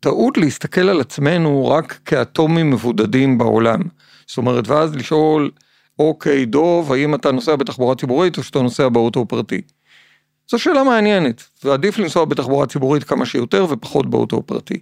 טעות 0.00 0.38
להסתכל 0.38 0.88
על 0.88 1.00
עצמנו 1.00 1.68
רק 1.68 1.98
כאטומים 2.04 2.70
מבודדים 2.70 3.38
בעולם. 3.38 3.80
זאת 4.26 4.38
אומרת, 4.38 4.68
ואז 4.68 4.94
לשאול, 4.94 5.50
אוקיי, 5.98 6.44
דוב, 6.46 6.92
האם 6.92 7.14
אתה 7.14 7.32
נוסע 7.32 7.56
בתחבורה 7.56 7.94
ציבורית 7.94 8.38
או 8.38 8.42
שאתה 8.42 8.62
נוסע 8.62 8.88
באוטו 8.88 9.26
פרטי? 9.28 9.60
זו 10.50 10.58
שאלה 10.58 10.84
מעניינת, 10.84 11.42
ועדיף 11.64 11.98
לנסוע 11.98 12.24
בתחבורה 12.24 12.66
ציבורית 12.66 13.04
כמה 13.04 13.26
שיותר 13.26 13.66
ופחות 13.68 14.10
באוטו 14.10 14.42
פרטי. 14.42 14.78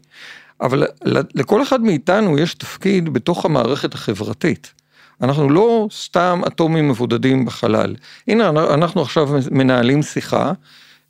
אבל 0.60 0.86
לכל 1.34 1.62
אחד 1.62 1.80
מאיתנו 1.80 2.38
יש 2.38 2.54
תפקיד 2.54 3.08
בתוך 3.12 3.44
המערכת 3.44 3.94
החברתית. 3.94 4.79
אנחנו 5.22 5.50
לא 5.50 5.88
סתם 5.92 6.40
אטומים 6.46 6.88
מבודדים 6.88 7.44
בחלל. 7.44 7.94
הנה, 8.28 8.48
אנחנו 8.48 9.02
עכשיו 9.02 9.28
מנהלים 9.50 10.02
שיחה, 10.02 10.52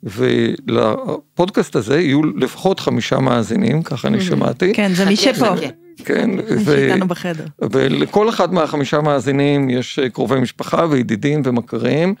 ולפודקאסט 0.03 1.75
הזה 1.75 1.99
יהיו 1.99 2.23
לפחות 2.23 2.79
חמישה 2.79 3.19
מאזינים, 3.19 3.83
ככה 3.83 4.07
אני 4.07 4.21
שמעתי. 4.21 4.73
כן, 4.73 4.93
זה 4.93 5.05
מי 5.05 5.15
שפה. 5.15 5.53
כן, 6.05 6.29
בחדר. 7.07 7.45
ולכל 7.71 8.29
אחד 8.29 8.53
מהחמישה 8.53 9.01
מאזינים 9.01 9.69
יש 9.69 9.99
קרובי 10.13 10.39
משפחה 10.39 10.85
וידידים 10.89 11.41
ומכרים, 11.45 12.15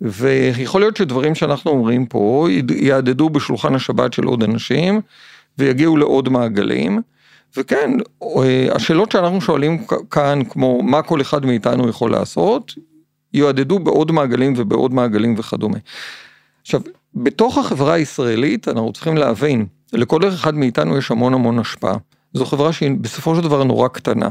ויכול 0.00 0.80
להיות 0.80 0.96
שדברים 0.96 1.34
שאנחנו 1.34 1.70
אומרים 1.70 2.06
פה 2.06 2.48
יהדהדו 2.76 3.30
בשולחן 3.30 3.74
השבת 3.74 4.12
של 4.12 4.24
עוד 4.24 4.42
אנשים, 4.42 5.00
ויגיעו 5.58 5.96
לעוד 5.96 6.28
מעגלים. 6.28 7.00
וכן, 7.56 7.90
אה, 8.22 8.68
השאלות 8.74 9.12
שאנחנו 9.12 9.40
שואלים 9.40 9.84
כאן, 10.10 10.44
כמו 10.48 10.82
מה 10.82 11.02
כל 11.02 11.20
אחד 11.20 11.46
מאיתנו 11.46 11.88
יכול 11.88 12.10
לעשות, 12.10 12.74
יועדדו 13.34 13.78
בעוד 13.78 14.12
מעגלים 14.12 14.54
ובעוד 14.56 14.94
מעגלים 14.94 15.34
וכדומה. 15.38 15.78
עכשיו, 16.62 16.80
בתוך 17.14 17.58
החברה 17.58 17.94
הישראלית 17.94 18.68
אנחנו 18.68 18.92
צריכים 18.92 19.16
להבין, 19.16 19.66
לכל 19.92 20.28
אחד 20.28 20.54
מאיתנו 20.54 20.98
יש 20.98 21.10
המון 21.10 21.34
המון 21.34 21.58
השפעה. 21.58 21.96
זו 22.32 22.44
חברה 22.46 22.72
שהיא 22.72 22.90
בסופו 23.00 23.36
של 23.36 23.42
דבר 23.42 23.64
נורא 23.64 23.88
קטנה. 23.88 24.28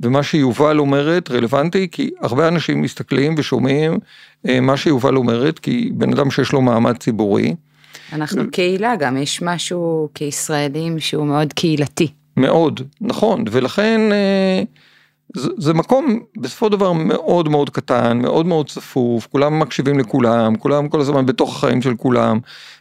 ומה 0.00 0.22
שיובל 0.22 0.78
אומרת 0.78 1.30
רלוונטי 1.30 1.88
כי 1.92 2.10
הרבה 2.20 2.48
אנשים 2.48 2.82
מסתכלים 2.82 3.34
ושומעים 3.38 3.98
אה, 4.48 4.60
מה 4.60 4.76
שיובל 4.76 5.16
אומרת 5.16 5.58
כי 5.58 5.90
בן 5.94 6.12
אדם 6.12 6.30
שיש 6.30 6.52
לו 6.52 6.60
מעמד 6.60 6.96
ציבורי. 6.96 7.54
אנחנו 8.12 8.42
קהילה 8.52 8.96
גם, 8.96 9.16
יש 9.16 9.42
משהו 9.42 10.08
כישראלים 10.14 11.00
שהוא 11.00 11.26
מאוד 11.26 11.52
קהילתי. 11.52 12.08
מאוד, 12.36 12.80
נכון, 13.00 13.44
ולכן 13.50 14.00
אה, 14.12 14.62
זה, 15.36 15.48
זה 15.58 15.74
מקום 15.74 16.20
בסופו 16.36 16.68
דבר 16.68 16.92
מאוד 16.92 17.48
מאוד 17.48 17.70
קטן, 17.70 18.18
מאוד 18.18 18.46
מאוד 18.46 18.68
צפוף, 18.68 19.26
כולם 19.26 19.58
מקשיבים 19.58 19.98
לכולם, 19.98 20.56
כולם 20.56 20.88
כל 20.88 21.00
הזמן 21.00 21.26
בתוך 21.26 21.56
החיים 21.56 21.82
של 21.82 21.94
כולם, 21.96 22.38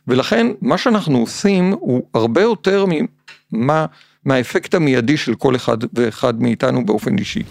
ולכן 0.08 0.48
מה 0.62 0.78
שאנחנו 0.78 1.18
עושים 1.18 1.74
הוא 1.80 2.04
הרבה 2.14 2.42
יותר 2.42 2.86
ממה, 2.88 3.86
מהאפקט 4.26 4.74
המיידי 4.74 5.18
של 5.18 5.36
כל 5.36 5.56
אחד 5.56 5.78
ואחד 5.94 6.42
מאיתנו 6.42 6.86
באופן 6.86 7.18
אישי. 7.18 7.44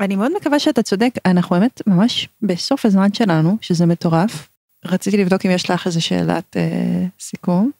אני 0.00 0.16
מאוד 0.16 0.32
מקווה 0.36 0.58
שאתה 0.58 0.82
צודק, 0.82 1.14
אנחנו 1.26 1.56
באמת 1.56 1.82
ממש 1.86 2.28
בסוף 2.42 2.86
הזמן 2.86 3.14
שלנו, 3.14 3.56
שזה 3.60 3.86
מטורף. 3.86 4.48
רציתי 4.84 5.16
לבדוק 5.16 5.46
אם 5.46 5.50
יש 5.50 5.70
לך 5.70 5.86
איזה 5.86 6.00
שאלת 6.00 6.56
אה, 6.56 7.06
סיכום. 7.20 7.70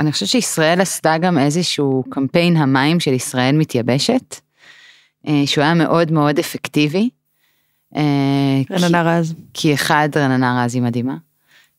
אני 0.00 0.12
חושבת 0.12 0.28
שישראל 0.28 0.80
עשתה 0.80 1.18
גם 1.18 1.38
איזשהו 1.38 2.04
קמפיין 2.10 2.56
המים 2.56 3.00
של 3.00 3.12
ישראל 3.12 3.56
מתייבשת, 3.56 4.40
אה, 5.28 5.42
שהוא 5.46 5.64
היה 5.64 5.74
מאוד 5.74 6.12
מאוד 6.12 6.38
אפקטיבי. 6.38 7.10
אה, 7.96 8.02
רננה 8.70 9.02
רז. 9.02 9.34
כי 9.54 9.74
אחד, 9.74 10.08
רננה 10.16 10.64
רז 10.64 10.74
היא 10.74 10.82
מדהימה. 10.82 11.16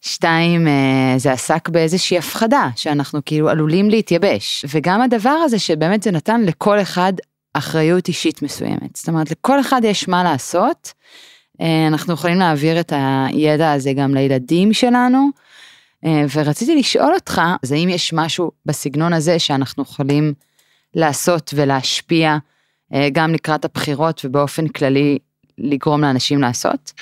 שתיים, 0.01 0.67
אה, 0.67 1.13
זה 1.17 1.31
עסק 1.31 1.69
באיזושהי 1.69 2.17
הפחדה, 2.17 2.69
שאנחנו 2.75 3.19
כאילו 3.25 3.49
עלולים 3.49 3.89
להתייבש. 3.89 4.65
וגם 4.69 5.01
הדבר 5.01 5.29
הזה 5.29 5.60
שבאמת 5.60 6.03
זה 6.03 6.12
נתן 6.12 6.41
לכל 6.41 6.81
אחד 6.81 7.13
אחריות 7.53 8.07
אישית 8.07 8.41
מסוימת. 8.41 8.95
זאת 8.95 9.07
אומרת, 9.10 9.31
לכל 9.31 9.60
אחד 9.60 9.81
יש 9.84 10.07
מה 10.07 10.23
לעשות. 10.23 10.93
אנחנו 11.88 12.13
יכולים 12.13 12.39
להעביר 12.39 12.79
את 12.79 12.93
הידע 12.95 13.71
הזה 13.71 13.93
גם 13.93 14.13
לילדים 14.13 14.73
שלנו. 14.73 15.29
אה, 16.05 16.25
ורציתי 16.33 16.75
לשאול 16.75 17.13
אותך, 17.13 17.41
אז 17.63 17.71
האם 17.71 17.89
יש 17.89 18.13
משהו 18.13 18.51
בסגנון 18.65 19.13
הזה 19.13 19.39
שאנחנו 19.39 19.83
יכולים 19.83 20.33
לעשות 20.95 21.53
ולהשפיע 21.55 22.37
אה, 22.93 23.07
גם 23.11 23.33
לקראת 23.33 23.65
הבחירות 23.65 24.21
ובאופן 24.25 24.67
כללי 24.67 25.17
לגרום 25.57 26.01
לאנשים 26.01 26.41
לעשות? 26.41 26.93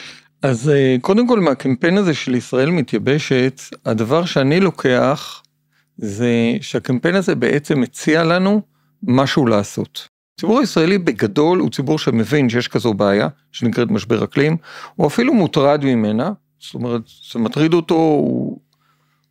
אז 0.42 0.70
אה, 0.70 0.96
קודם 1.02 1.28
כל 1.28 1.40
מהקמפיין 1.40 1.98
הזה 1.98 2.14
של 2.14 2.36
ישראל 2.36 2.70
מתייבשת, 2.70 3.62
הדבר 3.86 4.26
שאני 4.26 4.60
לוקח 4.60 5.44
זה 5.98 6.30
שהקמפיין 6.62 7.16
הזה 7.16 7.36
בעצם 7.36 7.82
מציע 7.82 8.24
לנו 8.24 8.62
משהו 9.04 9.48
לעשות. 9.48 10.08
הציבור 10.36 10.60
הישראלי 10.60 10.98
בגדול 10.98 11.60
הוא 11.60 11.70
ציבור 11.70 12.00
שמבין 12.00 12.50
שיש 12.50 12.68
כזו 12.68 12.94
בעיה 12.94 13.28
שנקראת 13.52 13.92
משבר 13.92 14.24
אקלים, 14.24 14.58
הוא 14.96 15.08
אפילו 15.08 15.34
מוטרד 15.34 15.86
ממנה, 15.86 16.32
זאת 16.60 16.74
אומרת, 16.74 17.02
זה 17.34 17.40
מטריד 17.40 17.74
אותו, 17.74 17.96
הוא 17.96 18.60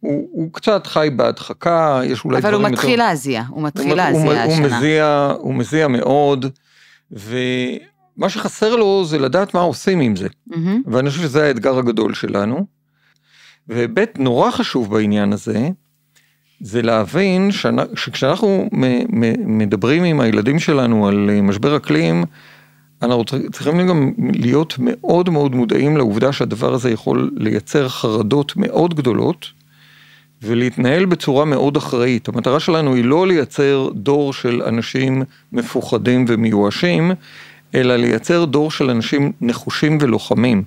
הוא, 0.00 0.28
הוא 0.32 0.52
קצת 0.52 0.86
חי 0.86 1.08
בהדחקה, 1.16 2.00
יש 2.04 2.24
אולי 2.24 2.40
דברים 2.40 2.54
יותר... 2.54 2.56
אבל 2.56 2.64
הוא 2.64 2.72
מתחיל 2.72 2.98
להזיע, 2.98 3.42
הוא 3.48 3.62
מתחיל 3.62 3.94
להזיע 3.94 4.42
השנה. 4.42 4.66
הוא 4.66 4.76
מזיע, 4.76 5.32
הוא 5.38 5.54
מזיע 5.54 5.88
מאוד, 5.88 6.46
ומה 7.10 8.28
שחסר 8.28 8.76
לו 8.76 9.04
זה 9.04 9.18
לדעת 9.18 9.54
מה 9.54 9.60
עושים 9.60 10.00
עם 10.00 10.16
זה. 10.16 10.26
Mm-hmm. 10.26 10.56
ואני 10.86 11.10
חושב 11.10 11.22
שזה 11.22 11.44
האתגר 11.44 11.78
הגדול 11.78 12.14
שלנו. 12.14 12.66
והיבט 13.68 14.18
נורא 14.18 14.50
חשוב 14.50 14.90
בעניין 14.90 15.32
הזה, 15.32 15.68
זה 16.60 16.82
להבין 16.82 17.50
שכשאנחנו 17.94 18.68
מדברים 19.46 20.04
עם 20.04 20.20
הילדים 20.20 20.58
שלנו 20.58 21.08
על 21.08 21.30
משבר 21.42 21.76
אקלים, 21.76 22.24
אנחנו 23.02 23.24
צריכים 23.24 23.88
גם 23.88 24.12
להיות 24.18 24.74
מאוד 24.78 25.30
מאוד 25.30 25.54
מודעים 25.54 25.96
לעובדה 25.96 26.32
שהדבר 26.32 26.74
הזה 26.74 26.90
יכול 26.90 27.30
לייצר 27.36 27.88
חרדות 27.88 28.52
מאוד 28.56 28.94
גדולות, 28.94 29.46
ולהתנהל 30.42 31.04
בצורה 31.04 31.44
מאוד 31.44 31.76
אחראית. 31.76 32.28
המטרה 32.28 32.60
שלנו 32.60 32.94
היא 32.94 33.04
לא 33.04 33.26
לייצר 33.26 33.88
דור 33.94 34.32
של 34.32 34.62
אנשים 34.62 35.22
מפוחדים 35.52 36.24
ומיואשים, 36.28 37.10
אלא 37.74 37.96
לייצר 37.96 38.44
דור 38.44 38.70
של 38.70 38.90
אנשים 38.90 39.32
נחושים 39.40 39.98
ולוחמים. 40.00 40.62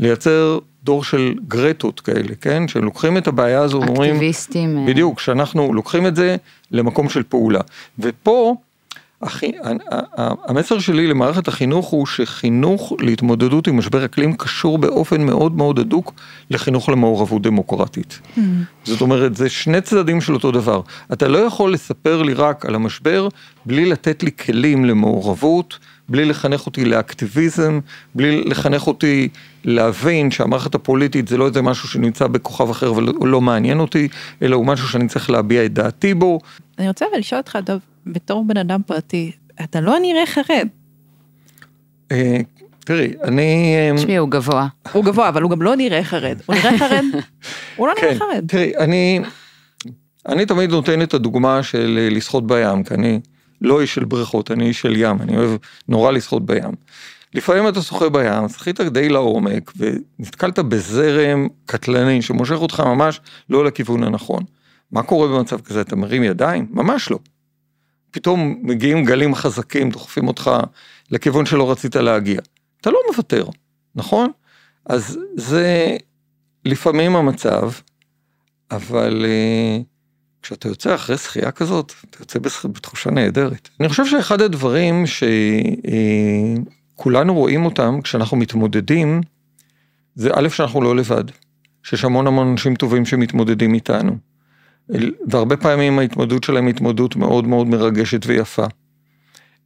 לייצר 0.00 0.58
דור 0.84 1.04
של 1.04 1.34
גרטות 1.48 2.00
כאלה, 2.00 2.34
כן? 2.40 2.68
שלוקחים 2.68 3.16
את 3.16 3.26
הבעיה 3.26 3.60
הזו 3.60 3.80
ואומרים... 3.80 4.14
אקטיביסטים. 4.14 4.86
בדיוק, 4.86 5.20
שאנחנו 5.20 5.74
לוקחים 5.74 6.06
את 6.06 6.16
זה 6.16 6.36
למקום 6.70 7.08
של 7.08 7.22
פעולה. 7.22 7.60
ופה 7.98 8.56
המסר 10.48 10.78
שלי 10.78 11.06
למערכת 11.06 11.48
החינוך 11.48 11.86
הוא 11.86 12.06
שחינוך 12.06 12.92
להתמודדות 13.00 13.66
עם 13.66 13.78
משבר 13.78 14.04
אקלים 14.04 14.36
קשור 14.36 14.78
באופן 14.78 15.22
מאוד 15.22 15.56
מאוד 15.56 15.78
הדוק 15.78 16.12
לחינוך 16.50 16.88
למעורבות 16.88 17.42
דמוקרטית. 17.42 18.20
Mm. 18.36 18.40
זאת 18.84 19.00
אומרת, 19.00 19.36
זה 19.36 19.48
שני 19.48 19.80
צדדים 19.80 20.20
של 20.20 20.34
אותו 20.34 20.50
דבר. 20.50 20.80
אתה 21.12 21.28
לא 21.28 21.38
יכול 21.38 21.72
לספר 21.72 22.22
לי 22.22 22.34
רק 22.34 22.66
על 22.66 22.74
המשבר 22.74 23.28
בלי 23.66 23.86
לתת 23.86 24.22
לי 24.22 24.30
כלים 24.36 24.84
למעורבות, 24.84 25.78
בלי 26.08 26.24
לחנך 26.24 26.66
אותי 26.66 26.84
לאקטיביזם, 26.84 27.80
בלי 28.14 28.44
לחנך 28.44 28.86
אותי 28.86 29.28
להבין 29.64 30.30
שהמערכת 30.30 30.74
הפוליטית 30.74 31.28
זה 31.28 31.36
לא 31.36 31.46
איזה 31.46 31.62
משהו 31.62 31.88
שנמצא 31.88 32.26
בכוכב 32.26 32.70
אחר 32.70 32.92
ולא 33.20 33.40
מעניין 33.40 33.80
אותי, 33.80 34.08
אלא 34.42 34.56
הוא 34.56 34.66
משהו 34.66 34.88
שאני 34.88 35.08
צריך 35.08 35.30
להביע 35.30 35.64
את 35.64 35.72
דעתי 35.72 36.14
בו. 36.14 36.40
אני 36.78 36.88
רוצה 36.88 37.04
אבל 37.10 37.18
לשאול 37.18 37.40
אותך, 37.40 37.58
דב, 37.64 37.78
בתור 38.06 38.44
בן 38.46 38.56
אדם 38.56 38.80
פרטי, 38.86 39.32
אתה 39.64 39.80
לא 39.80 39.98
נראה 40.02 40.26
חרד. 40.26 40.68
אה, 42.12 42.40
תראי, 42.84 43.12
אני... 43.22 43.74
אה, 43.76 43.96
תשמעי, 43.96 44.16
הוא 44.16 44.28
גבוה. 44.28 44.68
הוא 44.92 45.04
גבוה, 45.04 45.28
אבל 45.28 45.42
הוא 45.42 45.50
גם 45.50 45.62
לא 45.62 45.76
נראה 45.76 46.04
חרד. 46.04 46.38
הוא 46.46 46.56
נראה 46.56 46.78
חרד? 46.78 47.04
הוא 47.76 47.88
לא 47.88 47.94
נראה 47.98 48.12
כן, 48.12 48.18
חרד. 48.18 48.44
תראי, 48.48 48.76
אני... 48.78 49.20
אני 50.28 50.46
תמיד 50.46 50.70
נותן 50.70 51.02
את 51.02 51.14
הדוגמה 51.14 51.62
של 51.62 51.98
אה, 52.02 52.10
לשחות 52.10 52.46
בים, 52.46 52.84
כי 52.84 52.94
אני 52.94 53.20
לא 53.60 53.80
איש 53.80 53.94
של 53.94 54.04
בריכות, 54.04 54.50
אני 54.50 54.66
איש 54.66 54.80
של 54.80 54.96
ים, 54.96 55.16
אני 55.20 55.36
אוהב 55.36 55.56
נורא 55.88 56.10
לשחות 56.10 56.46
בים. 56.46 56.72
לפעמים 57.34 57.68
אתה 57.68 57.82
שוחה 57.82 58.08
בים, 58.08 58.48
שחית 58.48 58.80
די 58.80 59.08
לעומק, 59.08 59.72
ונתקלת 59.76 60.58
בזרם 60.58 61.48
קטלני 61.66 62.22
שמושך 62.22 62.56
אותך 62.56 62.80
ממש 62.80 63.20
לא 63.50 63.64
לכיוון 63.64 64.04
הנכון. 64.04 64.42
מה 64.92 65.02
קורה 65.02 65.28
במצב 65.28 65.60
כזה? 65.60 65.80
אתה 65.80 65.96
מרים 65.96 66.22
ידיים? 66.22 66.66
ממש 66.70 67.10
לא. 67.10 67.18
פתאום 68.12 68.58
מגיעים 68.62 69.04
גלים 69.04 69.34
חזקים, 69.34 69.90
דוחפים 69.90 70.28
אותך 70.28 70.50
לכיוון 71.10 71.46
שלא 71.46 71.70
רצית 71.70 71.96
להגיע. 71.96 72.40
אתה 72.80 72.90
לא 72.90 72.98
מוותר, 73.10 73.44
נכון? 73.94 74.30
אז 74.86 75.18
זה 75.36 75.96
לפעמים 76.64 77.16
המצב, 77.16 77.70
אבל 78.70 79.24
uh, 79.24 79.82
כשאתה 80.42 80.68
יוצא 80.68 80.94
אחרי 80.94 81.18
שחייה 81.18 81.50
כזאת, 81.50 81.92
אתה 82.10 82.18
יוצא 82.20 82.38
בתחושה 82.68 83.10
נהדרת. 83.10 83.68
אני 83.80 83.88
חושב 83.88 84.06
שאחד 84.06 84.40
הדברים 84.40 85.04
שכולנו 86.96 87.32
uh, 87.32 87.36
רואים 87.36 87.64
אותם 87.64 88.00
כשאנחנו 88.04 88.36
מתמודדים, 88.36 89.20
זה 90.14 90.30
א', 90.34 90.48
שאנחנו 90.48 90.82
לא 90.82 90.96
לבד, 90.96 91.24
שיש 91.82 92.04
המון 92.04 92.26
המון 92.26 92.48
אנשים 92.48 92.74
טובים 92.74 93.04
שמתמודדים 93.04 93.74
איתנו. 93.74 94.31
והרבה 95.28 95.56
פעמים 95.56 95.98
ההתמודדות 95.98 96.44
שלהם 96.44 96.66
היא 96.66 96.74
התמודדות 96.74 97.16
מאוד 97.16 97.46
מאוד 97.46 97.66
מרגשת 97.66 98.26
ויפה. 98.26 98.66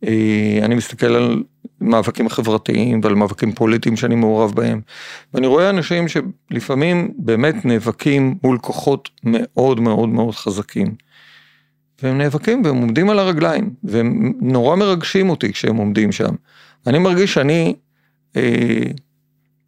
אה, 0.05 0.59
אני 0.63 0.75
מסתכל 0.75 1.07
על 1.07 1.43
מאבקים 1.81 2.29
חברתיים 2.29 3.01
ועל 3.03 3.15
מאבקים 3.15 3.53
פוליטיים 3.53 3.97
שאני 3.97 4.15
מעורב 4.15 4.55
בהם, 4.55 4.81
ואני 5.35 5.47
רואה 5.47 5.71
אנשים 5.71 6.05
שלפעמים 6.09 7.13
באמת 7.17 7.65
נאבקים 7.65 8.39
מול 8.43 8.59
כוחות 8.59 9.11
מאוד 9.25 9.81
מאוד 9.81 10.09
מאוד 10.09 10.35
חזקים. 10.35 10.95
והם 12.03 12.19
נאבקים 12.19 12.63
והם 12.65 12.77
עומדים 12.77 13.11
על 13.11 13.19
הרגליים, 13.19 13.71
והם 13.85 14.33
נורא 14.41 14.77
מרגשים 14.77 15.31
אותי 15.31 15.53
כשהם 15.53 15.77
עומדים 15.77 16.13
שם. 16.13 16.35
אני 16.87 16.99
מרגיש 16.99 17.35
שאני 17.35 17.75
אה, 18.37 18.83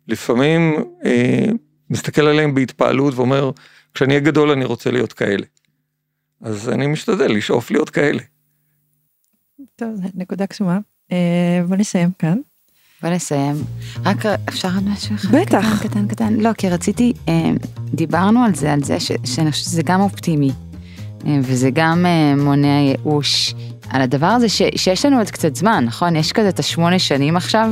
לפעמים 0.08 0.74
אה, 1.04 1.44
מסתכל 1.90 2.22
עליהם 2.22 2.54
בהתפעלות 2.54 3.14
ואומר, 3.14 3.50
כשאני 3.98 4.14
אהיה 4.14 4.24
גדול 4.24 4.50
אני 4.50 4.64
רוצה 4.64 4.90
להיות 4.90 5.12
כאלה. 5.12 5.46
אז 6.40 6.68
אני 6.68 6.86
משתדל 6.86 7.32
לשאוף 7.32 7.70
להיות 7.70 7.90
כאלה. 7.90 8.22
טוב, 9.76 9.88
נקודה 10.14 10.46
קסומה. 10.46 10.78
אה, 11.12 11.60
בוא 11.68 11.76
נסיים 11.76 12.10
כאן. 12.18 12.38
בוא 13.02 13.10
נסיים. 13.10 13.54
רק 14.04 14.26
אפשר 14.48 14.68
עוד 14.74 14.88
משהו 14.88 15.14
אחד? 15.14 15.28
בטח. 15.34 15.80
קטן, 15.80 15.88
קטן, 15.88 16.08
קטן. 16.08 16.34
לא, 16.34 16.52
כי 16.52 16.68
רציתי, 16.68 17.12
אה, 17.28 17.50
דיברנו 17.94 18.44
על 18.44 18.54
זה, 18.54 18.72
על 18.72 18.84
זה 18.84 19.00
ש, 19.00 19.12
שאני 19.24 19.50
חושבת 19.50 19.64
שזה 19.64 19.82
גם 19.82 20.00
אופטימי, 20.00 20.50
אה, 21.26 21.38
וזה 21.42 21.70
גם 21.72 22.06
מונע 22.36 22.80
ייאוש, 22.80 23.54
על 23.90 24.02
הדבר 24.02 24.26
הזה 24.26 24.48
ש, 24.48 24.62
שיש 24.76 25.04
לנו 25.04 25.18
עוד 25.18 25.30
קצת 25.30 25.56
זמן, 25.56 25.84
נכון? 25.86 26.16
יש 26.16 26.32
כזה 26.32 26.48
את 26.48 26.58
השמונה 26.58 26.98
שנים 26.98 27.36
עכשיו, 27.36 27.70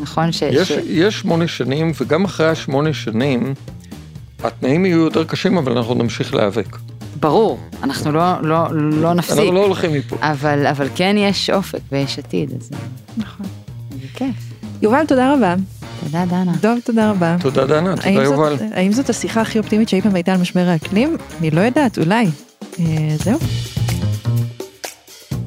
נכון? 0.00 0.32
ש, 0.32 0.42
יש, 0.42 0.68
ש... 0.68 0.78
יש 0.86 1.20
שמונה 1.20 1.46
שנים, 1.46 1.92
וגם 2.00 2.24
אחרי 2.24 2.48
השמונה 2.48 2.92
שנים, 2.92 3.54
התנאים 4.44 4.86
יהיו 4.86 4.98
יותר 4.98 5.24
קשים, 5.24 5.56
אבל 5.56 5.76
אנחנו 5.76 5.94
נמשיך 5.94 6.34
להיאבק. 6.34 6.76
ברור, 7.20 7.58
אנחנו 7.82 8.12
לא, 8.12 8.42
לא, 8.42 8.66
לא 8.72 9.14
נפסיק. 9.14 9.38
אנחנו 9.38 9.52
לא 9.52 9.64
הולכים 9.64 9.92
מפה. 9.92 10.16
אבל, 10.20 10.66
אבל 10.66 10.88
כן 10.94 11.16
יש 11.18 11.50
אופק 11.50 11.78
ויש 11.92 12.18
עתיד, 12.18 12.52
אז 12.60 12.70
נכון. 13.16 13.46
זה 13.90 14.06
כיף. 14.14 14.36
יובל, 14.82 15.04
תודה 15.06 15.34
רבה. 15.34 15.54
תודה 16.04 16.24
דנה. 16.24 16.52
דוב, 16.60 16.78
תודה 16.84 17.10
רבה. 17.10 17.36
תודה 17.40 17.66
דנה, 17.66 17.96
תודה 17.96 18.10
יובל. 18.10 18.56
זאת, 18.56 18.66
האם 18.72 18.92
זאת 18.92 19.10
השיחה 19.10 19.40
הכי 19.40 19.58
אופטימית 19.58 19.88
שאי 19.88 20.00
פעם 20.00 20.14
הייתה 20.14 20.32
על 20.32 20.40
משבר 20.40 20.68
האקלים? 20.68 21.16
אני 21.40 21.50
לא 21.50 21.60
יודעת, 21.60 21.98
אולי. 21.98 22.26
אה, 22.80 22.84
זהו. 23.24 23.38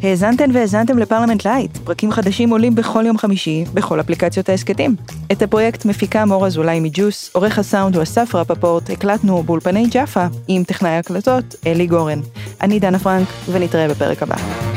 האזנתן 0.08 0.50
והאזנתם 0.54 0.98
לפרלמנט 0.98 1.46
לייט, 1.46 1.78
פרקים 1.78 2.12
חדשים 2.12 2.50
עולים 2.50 2.76
בכל 2.76 3.04
יום 3.06 3.18
חמישי, 3.18 3.64
בכל 3.74 4.00
אפליקציות 4.00 4.50
ההסכתים. 4.50 4.96
את 5.32 5.42
הפרויקט 5.42 5.86
מפיקה 5.86 6.26
מור 6.26 6.48
אזולאי 6.48 6.80
מג'וס, 6.80 7.30
עורך 7.34 7.60
הסאונד 7.60 7.96
הוא 7.96 8.04
אסף 8.04 8.36
רפפורט, 8.36 8.90
הקלטנו 8.90 9.44
באולפני 9.44 9.88
ג'אפה, 9.88 10.26
עם 10.48 10.64
טכנאי 10.64 10.92
הקלטות 10.92 11.56
אלי 11.66 11.88
גורן. 11.88 12.20
אני 12.62 12.80
דנה 12.80 13.00
פרנק, 13.00 13.28
ונתראה 13.52 13.88
בפרק 13.88 14.24
הבא. 14.24 14.77